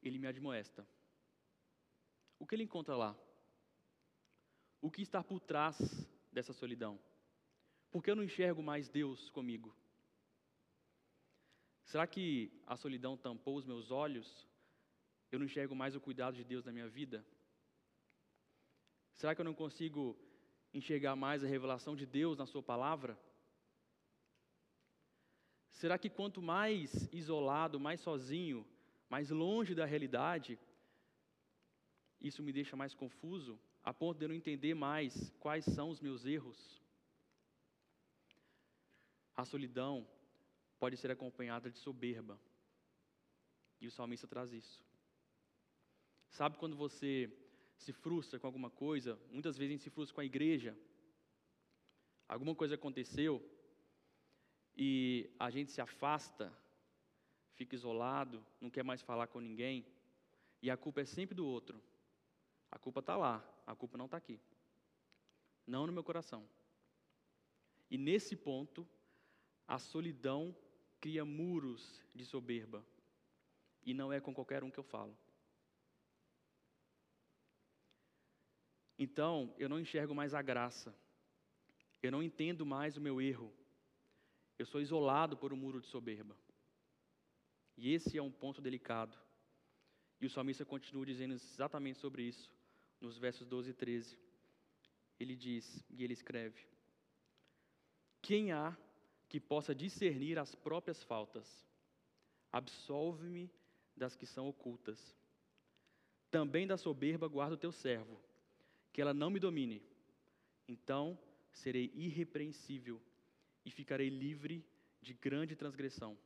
ele 0.02 0.18
me 0.18 0.26
admoesta. 0.26 0.88
O 2.40 2.48
que 2.48 2.56
ele 2.56 2.64
encontra 2.64 2.96
lá? 2.96 3.16
O 4.82 4.90
que 4.90 5.02
está 5.02 5.22
por 5.22 5.40
trás 5.42 5.78
dessa 6.32 6.54
solidão? 6.54 6.98
Porque 7.92 8.10
eu 8.10 8.16
não 8.16 8.24
enxergo 8.24 8.64
mais 8.64 8.88
Deus 8.88 9.30
comigo. 9.32 9.76
Será 11.84 12.08
que 12.08 12.52
a 12.66 12.78
solidão 12.78 13.18
tampou 13.18 13.58
os 13.58 13.66
meus 13.66 13.92
olhos? 13.92 14.48
Eu 15.30 15.40
não 15.40 15.46
enxergo 15.46 15.76
mais 15.76 15.94
o 15.94 16.02
cuidado 16.02 16.36
de 16.36 16.46
Deus 16.46 16.64
na 16.64 16.72
minha 16.72 16.88
vida? 16.88 17.26
Será 19.16 19.36
que 19.36 19.42
eu 19.42 19.46
não 19.46 19.54
consigo 19.54 20.18
enxergar 20.74 21.16
mais 21.16 21.44
a 21.44 21.48
revelação 21.48 21.96
de 21.96 22.06
Deus 22.06 22.38
na 22.38 22.46
Sua 22.46 22.64
palavra? 22.64 23.20
Será 25.78 25.96
que 25.96 26.10
quanto 26.10 26.42
mais 26.42 27.08
isolado, 27.14 27.80
mais 27.80 28.02
sozinho, 28.02 28.66
mais 29.08 29.30
longe 29.30 29.76
da 29.76 29.86
realidade, 29.86 30.58
isso 32.20 32.42
me 32.42 32.52
deixa 32.52 32.76
mais 32.76 32.96
confuso, 32.96 33.60
a 33.84 33.94
ponto 33.94 34.18
de 34.18 34.26
eu 34.26 34.30
não 34.30 34.36
entender 34.36 34.74
mais 34.74 35.32
quais 35.40 35.64
são 35.66 35.92
os 35.92 36.02
meus 36.02 36.26
erros? 36.26 36.82
A 39.36 39.46
solidão 39.46 40.08
pode 40.80 40.98
ser 40.98 41.12
acompanhada 41.12 41.70
de 41.70 41.78
soberba. 41.78 42.42
E 43.80 43.86
o 43.86 43.92
salmista 43.92 44.28
traz 44.28 44.52
isso. 44.52 44.84
Sabe 46.32 46.58
quando 46.58 46.76
você 46.76 47.32
se 47.78 47.94
frustra 47.94 48.40
com 48.40 48.48
alguma 48.48 48.72
coisa, 48.72 49.20
muitas 49.30 49.56
vezes 49.56 49.70
a 49.70 49.74
gente 49.74 49.84
se 49.84 49.92
frustra 49.92 50.16
com 50.16 50.22
a 50.22 50.26
igreja. 50.26 50.76
Alguma 52.28 52.56
coisa 52.56 52.74
aconteceu 52.74 53.34
e 54.78 55.30
a 55.40 55.50
gente 55.50 55.72
se 55.72 55.82
afasta, 55.82 56.54
fica 57.56 57.74
isolado, 57.74 58.46
não 58.62 58.70
quer 58.70 58.84
mais 58.84 59.02
falar 59.02 59.28
com 59.28 59.40
ninguém, 59.40 59.84
e 60.62 60.70
a 60.70 60.78
culpa 60.78 61.02
é 61.02 61.06
sempre 61.06 61.34
do 61.36 61.46
outro. 61.46 61.82
A 62.72 62.78
culpa 62.78 63.00
está 63.00 63.18
lá, 63.18 63.44
a 63.66 63.76
culpa 63.76 63.98
não 63.98 64.06
está 64.06 64.18
aqui. 64.18 64.40
Não 65.66 65.88
no 65.88 65.94
meu 65.94 66.04
coração. 66.04 66.48
E 67.90 67.98
nesse 67.98 68.36
ponto, 68.36 68.88
a 69.68 69.80
solidão 69.80 70.56
cria 71.00 71.26
muros 71.26 72.04
de 72.14 72.24
soberba. 72.24 72.86
E 73.84 73.94
não 73.94 74.12
é 74.12 74.20
com 74.20 74.34
qualquer 74.34 74.64
um 74.64 74.70
que 74.70 74.78
eu 74.78 74.84
falo. 74.84 75.18
Então, 79.00 79.54
eu 79.58 79.70
não 79.70 79.80
enxergo 79.80 80.14
mais 80.14 80.34
a 80.34 80.42
graça. 80.42 80.94
Eu 82.02 82.12
não 82.12 82.22
entendo 82.22 82.66
mais 82.66 82.98
o 82.98 83.02
meu 83.02 83.22
erro. 83.22 83.54
Eu 84.58 84.66
sou 84.66 84.82
isolado 84.82 85.38
por 85.38 85.54
um 85.54 85.58
muro 85.58 85.80
de 85.80 85.88
soberba. 85.88 86.36
E 87.78 87.94
esse 87.94 88.18
é 88.18 88.22
um 88.22 88.32
ponto 88.32 88.62
delicado. 88.62 89.18
E 90.20 90.26
o 90.26 90.30
salmista 90.30 90.66
continua 90.66 91.06
dizendo 91.06 91.36
exatamente 91.36 92.00
sobre 92.00 92.24
isso, 92.24 92.52
nos 93.00 93.18
versos 93.18 93.46
12 93.48 93.70
e 93.70 93.74
13. 93.74 94.18
Ele 95.20 95.36
diz, 95.36 95.86
e 95.90 96.04
ele 96.04 96.14
escreve: 96.14 96.66
Quem 98.22 98.52
há 98.52 98.76
que 99.30 99.40
possa 99.40 99.76
discernir 99.76 100.40
as 100.40 100.56
próprias 100.56 101.04
faltas? 101.04 101.66
Absolve-me 102.52 103.52
das 103.96 104.16
que 104.16 104.26
são 104.26 104.48
ocultas. 104.48 105.16
Também 106.32 106.66
da 106.66 106.78
soberba 106.78 107.28
guarda 107.28 107.56
o 107.56 107.60
teu 107.60 107.72
servo 107.72 108.20
que 108.92 109.02
ela 109.02 109.14
não 109.14 109.30
me 109.30 109.40
domine. 109.40 109.84
Então 110.68 111.20
serei 111.52 111.92
irrepreensível 111.94 113.00
e 113.68 113.72
ficarei 113.80 114.08
livre 114.08 114.66
de 115.02 115.14
grande 115.14 115.54
transgressão. 115.54 116.18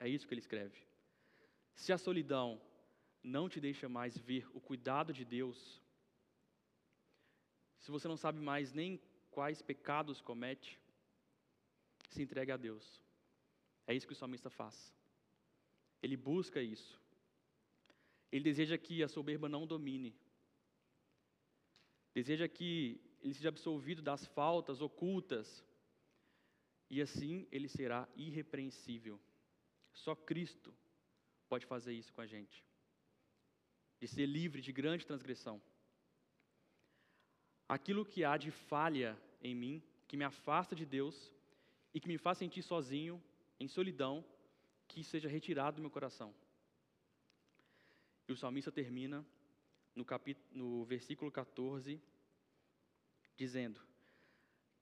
É 0.00 0.08
isso 0.08 0.26
que 0.26 0.34
ele 0.34 0.40
escreve. 0.40 0.76
Se 1.72 1.92
a 1.92 1.98
solidão 2.06 2.60
não 3.22 3.48
te 3.48 3.60
deixa 3.60 3.88
mais 3.88 4.18
ver 4.18 4.44
o 4.56 4.60
cuidado 4.60 5.12
de 5.12 5.24
Deus, 5.24 5.80
se 7.78 7.92
você 7.92 8.08
não 8.08 8.16
sabe 8.16 8.40
mais 8.40 8.72
nem 8.72 9.00
quais 9.30 9.62
pecados 9.62 10.20
comete, 10.20 10.80
se 12.08 12.20
entregue 12.20 12.50
a 12.50 12.56
Deus. 12.56 13.00
É 13.86 13.94
isso 13.94 14.06
que 14.08 14.12
o 14.12 14.16
salmista 14.22 14.50
faz. 14.50 14.92
Ele 16.02 16.16
busca 16.16 16.60
isso. 16.60 17.00
Ele 18.32 18.42
deseja 18.42 18.76
que 18.76 19.00
a 19.00 19.08
soberba 19.08 19.48
não 19.48 19.64
domine. 19.64 20.12
Deseja 22.12 22.48
que 22.48 23.00
ele 23.22 23.34
seja 23.34 23.48
absolvido 23.48 24.02
das 24.02 24.26
faltas 24.26 24.80
ocultas 24.80 25.64
e 26.90 27.00
assim 27.00 27.46
ele 27.50 27.68
será 27.68 28.08
irrepreensível. 28.16 29.20
Só 29.92 30.14
Cristo 30.14 30.74
pode 31.48 31.64
fazer 31.66 31.92
isso 31.92 32.12
com 32.12 32.20
a 32.20 32.26
gente. 32.26 32.64
De 34.00 34.08
ser 34.08 34.26
livre 34.26 34.60
de 34.60 34.72
grande 34.72 35.06
transgressão. 35.06 35.62
Aquilo 37.68 38.04
que 38.04 38.24
há 38.24 38.36
de 38.36 38.50
falha 38.50 39.16
em 39.40 39.54
mim, 39.54 39.82
que 40.08 40.16
me 40.16 40.24
afasta 40.24 40.74
de 40.74 40.84
Deus 40.84 41.32
e 41.94 42.00
que 42.00 42.08
me 42.08 42.18
faz 42.18 42.38
sentir 42.38 42.62
sozinho, 42.62 43.22
em 43.60 43.68
solidão, 43.68 44.24
que 44.88 45.04
seja 45.04 45.28
retirado 45.28 45.76
do 45.76 45.82
meu 45.82 45.90
coração. 45.90 46.34
E 48.26 48.32
o 48.32 48.36
salmista 48.36 48.72
termina 48.72 49.24
no, 49.94 50.04
capítulo, 50.04 50.46
no 50.52 50.84
versículo 50.84 51.30
14, 51.30 52.02
dizendo: 53.42 53.80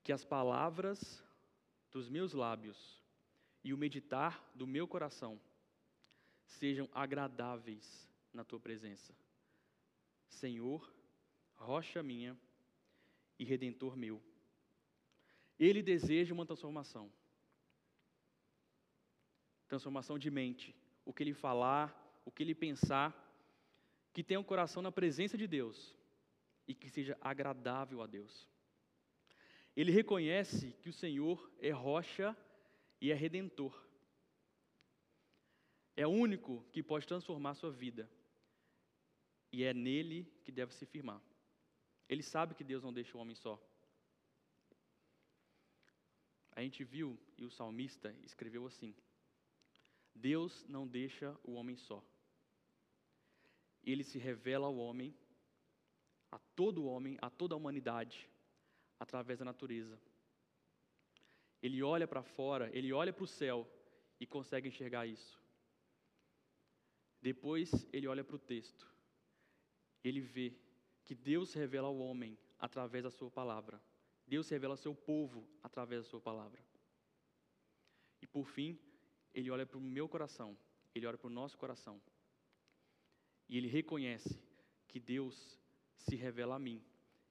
Que 0.04 0.12
as 0.12 0.22
palavras 0.22 1.24
dos 1.90 2.10
meus 2.10 2.34
lábios 2.34 2.78
e 3.64 3.72
o 3.72 3.78
meditar 3.78 4.32
do 4.54 4.66
meu 4.66 4.86
coração 4.86 5.40
sejam 6.44 6.86
agradáveis 6.92 7.86
na 8.34 8.44
tua 8.44 8.60
presença. 8.60 9.14
Senhor, 10.28 10.92
rocha 11.54 12.02
minha 12.02 12.36
e 13.38 13.44
redentor 13.44 13.96
meu. 13.96 14.22
Ele 15.58 15.82
deseja 15.82 16.34
uma 16.34 16.44
transformação. 16.44 17.10
Transformação 19.68 20.18
de 20.18 20.30
mente. 20.30 20.74
O 21.04 21.14
que 21.14 21.22
ele 21.22 21.32
falar, 21.32 21.86
o 22.26 22.30
que 22.30 22.42
ele 22.42 22.54
pensar, 22.54 23.08
que 24.12 24.22
tenha 24.22 24.40
um 24.40 24.44
coração 24.52 24.82
na 24.82 24.92
presença 24.92 25.38
de 25.38 25.46
Deus 25.46 25.98
e 26.66 26.74
que 26.74 26.88
seja 26.88 27.16
agradável 27.20 28.02
a 28.02 28.06
Deus. 28.06 28.48
Ele 29.76 29.92
reconhece 29.92 30.72
que 30.82 30.88
o 30.88 30.92
Senhor 30.92 31.50
é 31.58 31.70
rocha 31.70 32.36
e 33.00 33.10
é 33.10 33.14
redentor. 33.14 33.74
É 35.96 36.06
o 36.06 36.10
único 36.10 36.64
que 36.72 36.82
pode 36.82 37.06
transformar 37.06 37.50
a 37.50 37.54
sua 37.54 37.70
vida. 37.70 38.10
E 39.52 39.64
é 39.64 39.74
nele 39.74 40.24
que 40.44 40.52
deve 40.52 40.72
se 40.74 40.86
firmar. 40.86 41.22
Ele 42.08 42.22
sabe 42.22 42.54
que 42.54 42.64
Deus 42.64 42.82
não 42.82 42.92
deixa 42.92 43.16
o 43.16 43.20
homem 43.20 43.34
só. 43.34 43.60
A 46.52 46.62
gente 46.62 46.84
viu, 46.84 47.18
e 47.38 47.44
o 47.44 47.50
salmista 47.50 48.14
escreveu 48.22 48.66
assim: 48.66 48.94
Deus 50.14 50.64
não 50.68 50.86
deixa 50.86 51.38
o 51.44 51.52
homem 51.52 51.76
só 51.76 52.04
ele 53.82 54.04
se 54.04 54.18
revela 54.18 54.66
ao 54.66 54.76
homem, 54.76 55.14
a 56.30 56.38
todo 56.54 56.84
homem, 56.84 57.18
a 57.20 57.28
toda 57.28 57.54
a 57.54 57.56
humanidade, 57.56 58.28
através 58.98 59.38
da 59.38 59.44
natureza. 59.44 60.00
Ele 61.62 61.82
olha 61.82 62.06
para 62.06 62.22
fora, 62.22 62.70
ele 62.72 62.92
olha 62.92 63.12
para 63.12 63.24
o 63.24 63.26
céu 63.26 63.66
e 64.18 64.26
consegue 64.26 64.68
enxergar 64.68 65.06
isso. 65.06 65.40
Depois 67.20 67.86
ele 67.92 68.06
olha 68.06 68.24
para 68.24 68.36
o 68.36 68.38
texto. 68.38 68.88
Ele 70.02 70.20
vê 70.20 70.54
que 71.04 71.14
Deus 71.14 71.52
revela 71.52 71.88
ao 71.88 71.98
homem 71.98 72.38
através 72.58 73.04
da 73.04 73.10
sua 73.10 73.30
palavra. 73.30 73.82
Deus 74.26 74.48
revela 74.48 74.74
ao 74.74 74.78
seu 74.78 74.94
povo 74.94 75.46
através 75.62 76.02
da 76.02 76.08
sua 76.08 76.20
palavra. 76.20 76.64
E 78.22 78.26
por 78.26 78.46
fim, 78.46 78.78
ele 79.34 79.50
olha 79.50 79.66
para 79.66 79.78
o 79.78 79.80
meu 79.80 80.08
coração, 80.08 80.56
ele 80.94 81.06
olha 81.06 81.18
para 81.18 81.26
o 81.26 81.32
nosso 81.32 81.58
coração. 81.58 82.00
E 83.48 83.56
ele 83.58 83.68
reconhece 83.68 84.40
que 84.86 85.00
Deus 85.00 85.58
se 86.00 86.16
revela 86.16 86.56
a 86.56 86.58
mim 86.58 86.82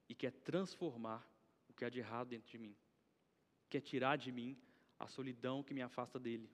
e 0.08 0.14
quer 0.14 0.32
transformar 0.32 1.26
o 1.68 1.72
que 1.72 1.84
há 1.84 1.88
de 1.88 1.98
errado 1.98 2.28
dentro 2.28 2.50
de 2.50 2.58
mim. 2.58 2.76
Quer 3.68 3.80
tirar 3.80 4.16
de 4.16 4.32
mim 4.32 4.56
a 4.98 5.06
solidão 5.06 5.62
que 5.62 5.74
me 5.74 5.82
afasta 5.82 6.18
dele. 6.18 6.50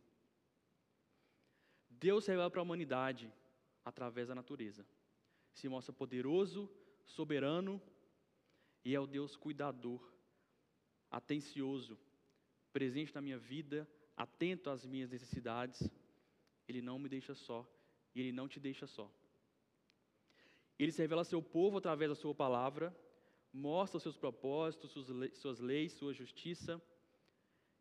Deus 1.89 2.25
se 2.25 2.31
revela 2.31 2.51
para 2.51 2.61
a 2.61 2.63
humanidade 2.63 3.33
através 3.85 4.29
da 4.29 4.35
natureza. 4.35 4.87
Se 5.53 5.69
mostra 5.69 5.93
poderoso, 5.93 6.71
soberano 7.05 7.81
e 8.85 8.95
é 8.95 9.01
o 9.01 9.07
Deus 9.07 9.37
cuidador, 9.37 10.03
atencioso, 11.11 11.99
presente 12.73 13.15
na 13.15 13.21
minha 13.21 13.39
vida, 13.39 13.89
atento 14.17 14.71
às 14.71 14.85
minhas 14.85 15.11
necessidades. 15.11 15.91
Ele 16.69 16.83
não 16.83 16.99
me 16.99 17.09
deixa 17.09 17.35
só 17.35 17.67
e 18.15 18.21
ele 18.21 18.33
não 18.33 18.49
te 18.49 18.61
deixa 18.61 18.87
só. 18.87 19.11
Ele 20.79 20.93
se 20.93 21.01
revela 21.01 21.23
ao 21.23 21.25
seu 21.25 21.43
povo 21.43 21.79
através 21.79 22.11
da 22.11 22.15
sua 22.15 22.35
palavra, 22.35 22.95
mostra 23.53 23.97
os 23.97 24.03
seus 24.03 24.17
propósitos, 24.17 24.93
suas 25.35 25.59
leis, 25.61 25.93
sua 25.93 26.13
justiça 26.13 26.81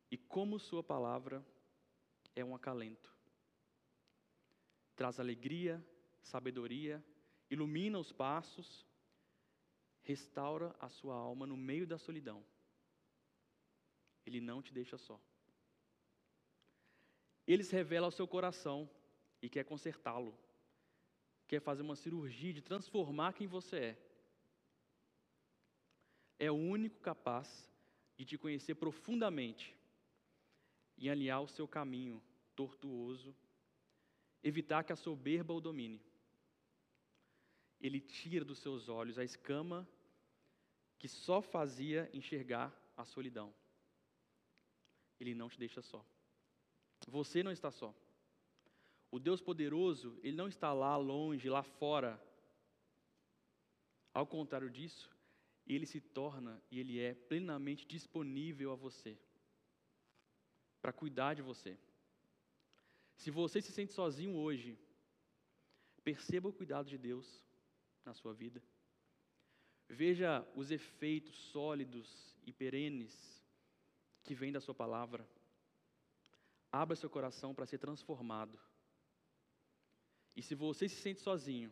e 0.10 0.18
como 0.18 0.60
sua 0.60 0.84
palavra 0.84 1.46
é 2.36 2.44
um 2.44 2.56
acalento. 2.56 3.14
Traz 4.96 5.20
alegria, 5.20 5.86
sabedoria, 6.22 7.04
ilumina 7.50 8.00
os 8.00 8.12
passos, 8.12 8.86
restaura 10.02 10.74
a 10.80 10.88
sua 10.88 11.16
alma 11.16 11.46
no 11.46 11.58
meio 11.58 11.86
da 11.86 11.98
solidão. 11.98 12.46
Ele 14.26 14.40
não 14.40 14.62
te 14.62 14.74
deixa 14.74 14.98
só. 14.98 15.20
Ele 17.46 17.64
se 17.64 17.76
revela 17.76 18.08
ao 18.08 18.12
seu 18.12 18.28
coração 18.28 18.90
e 19.42 19.50
quer 19.50 19.64
consertá-lo. 19.64 20.38
Quer 21.48 21.62
fazer 21.62 21.82
uma 21.82 21.96
cirurgia 21.96 22.54
de 22.54 22.62
transformar 22.62 23.34
quem 23.34 23.48
você 23.48 23.78
é. 23.78 23.98
É 26.40 26.52
o 26.52 26.56
único 26.56 27.00
capaz 27.00 27.70
de 28.18 28.26
te 28.26 28.38
conhecer 28.38 28.76
profundamente 28.76 29.76
e 30.98 31.10
alinhar 31.10 31.42
o 31.42 31.48
seu 31.48 31.68
caminho 31.68 32.22
tortuoso, 32.56 33.36
evitar 34.44 34.84
que 34.84 34.94
a 34.94 34.96
soberba 34.96 35.54
o 35.54 35.62
domine. 35.62 36.02
Ele 37.80 38.00
tira 38.00 38.44
dos 38.44 38.60
seus 38.60 38.90
olhos 38.90 39.18
a 39.18 39.24
escama 39.24 39.88
que 40.98 41.08
só 41.08 41.42
fazia 41.42 42.10
enxergar 42.14 42.74
a 42.96 43.06
solidão. 43.06 43.54
Ele 45.20 45.36
não 45.36 45.50
te 45.50 45.60
deixa 45.60 45.82
só. 45.82 46.06
Você 47.08 47.44
não 47.44 47.52
está 47.52 47.70
só. 47.72 47.94
O 49.12 49.20
Deus 49.20 49.42
poderoso, 49.42 50.20
ele 50.24 50.36
não 50.36 50.48
está 50.48 50.74
lá 50.74 50.98
longe, 50.98 51.50
lá 51.50 51.64
fora. 51.64 52.22
Ao 54.14 54.26
contrário 54.26 54.70
disso, 54.70 55.10
ele 55.66 55.86
se 55.86 56.00
torna 56.00 56.62
e 56.70 56.80
ele 56.80 57.00
é 57.00 57.14
plenamente 57.14 57.86
disponível 57.86 58.72
a 58.72 58.76
você 58.76 59.18
para 60.82 60.94
cuidar 60.94 61.34
de 61.34 61.42
você. 61.42 61.78
Se 63.16 63.32
você 63.32 63.62
se 63.62 63.72
sente 63.72 63.94
sozinho 63.94 64.36
hoje, 64.36 64.78
perceba 66.04 66.50
o 66.50 66.54
cuidado 66.54 66.88
de 66.88 66.98
Deus 66.98 67.44
na 68.06 68.14
sua 68.14 68.34
vida. 68.34 68.62
Veja 69.90 70.48
os 70.56 70.70
efeitos 70.70 71.36
sólidos 71.52 72.36
e 72.46 72.54
perenes 72.54 73.44
que 74.24 74.36
vêm 74.36 74.52
da 74.52 74.62
sua 74.62 74.76
palavra. 74.76 75.28
Abra 76.72 76.96
seu 76.96 77.10
coração 77.10 77.54
para 77.54 77.66
ser 77.66 77.78
transformado. 77.78 78.60
E 80.36 80.42
se 80.42 80.56
você 80.56 80.88
se 80.90 80.96
sente 80.96 81.22
sozinho, 81.22 81.72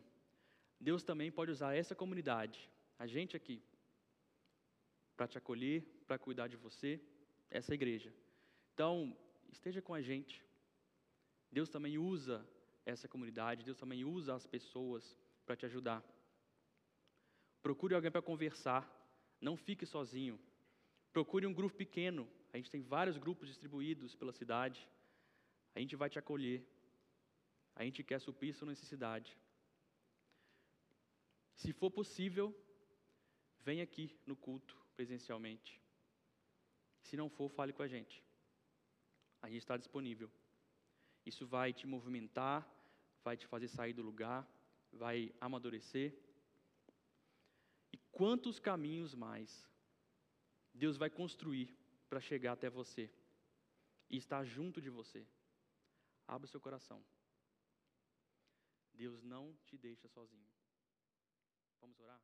Deus 0.80 1.02
também 1.02 1.30
pode 1.30 1.50
usar 1.50 1.74
essa 1.74 1.94
comunidade, 1.94 2.70
a 2.98 3.06
gente 3.06 3.36
aqui, 3.36 3.62
para 5.16 5.28
te 5.28 5.38
acolher, 5.38 5.82
para 6.06 6.18
cuidar 6.18 6.48
de 6.48 6.56
você, 6.56 7.00
essa 7.50 7.72
igreja 7.72 8.12
então, 8.74 9.16
esteja 9.52 9.80
com 9.80 9.94
a 9.94 10.02
gente. 10.02 10.44
Deus 11.50 11.68
também 11.68 11.96
usa 11.96 12.44
essa 12.84 13.06
comunidade, 13.06 13.64
Deus 13.64 13.78
também 13.78 14.04
usa 14.04 14.34
as 14.34 14.46
pessoas 14.48 15.16
para 15.46 15.54
te 15.54 15.64
ajudar. 15.64 16.02
Procure 17.62 17.94
alguém 17.94 18.10
para 18.10 18.20
conversar, 18.20 18.82
não 19.40 19.56
fique 19.56 19.86
sozinho. 19.86 20.40
Procure 21.12 21.46
um 21.46 21.54
grupo 21.54 21.76
pequeno, 21.76 22.28
a 22.52 22.56
gente 22.56 22.68
tem 22.68 22.82
vários 22.82 23.16
grupos 23.16 23.46
distribuídos 23.46 24.16
pela 24.16 24.32
cidade. 24.32 24.88
A 25.76 25.78
gente 25.78 25.94
vai 25.94 26.10
te 26.10 26.18
acolher. 26.18 26.66
A 27.74 27.84
gente 27.84 28.02
quer 28.02 28.20
suprir 28.20 28.54
sua 28.54 28.68
necessidade. 28.68 29.36
Se 31.54 31.72
for 31.72 31.90
possível, 31.90 32.54
venha 33.60 33.84
aqui 33.84 34.16
no 34.26 34.36
culto 34.36 34.76
presencialmente. 34.94 35.80
Se 37.02 37.16
não 37.16 37.28
for, 37.28 37.48
fale 37.48 37.72
com 37.72 37.82
a 37.82 37.88
gente 37.88 38.24
a 39.44 39.48
gente 39.50 39.58
está 39.58 39.76
disponível. 39.76 40.30
Isso 41.26 41.46
vai 41.46 41.70
te 41.70 41.86
movimentar, 41.86 42.66
vai 43.22 43.36
te 43.36 43.46
fazer 43.46 43.68
sair 43.68 43.92
do 43.92 44.00
lugar, 44.02 44.48
vai 44.90 45.34
amadurecer. 45.38 46.18
E 47.92 47.98
quantos 48.10 48.58
caminhos 48.58 49.14
mais 49.14 49.68
Deus 50.72 50.96
vai 50.96 51.10
construir 51.10 51.76
para 52.08 52.20
chegar 52.20 52.52
até 52.52 52.70
você 52.70 53.10
e 54.08 54.16
estar 54.16 54.42
junto 54.44 54.80
de 54.80 54.88
você? 54.88 55.26
Abra 56.26 56.46
seu 56.46 56.60
coração. 56.60 57.04
Deus 58.94 59.22
não 59.24 59.52
te 59.66 59.76
deixa 59.76 60.08
sozinho. 60.08 60.46
Vamos 61.80 61.98
orar? 61.98 62.20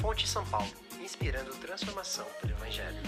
Fonte 0.00 0.28
São 0.28 0.48
Paulo, 0.50 0.70
inspirando 1.00 1.56
transformação 1.58 2.26
pelo 2.40 2.52
Evangelho. 2.52 3.00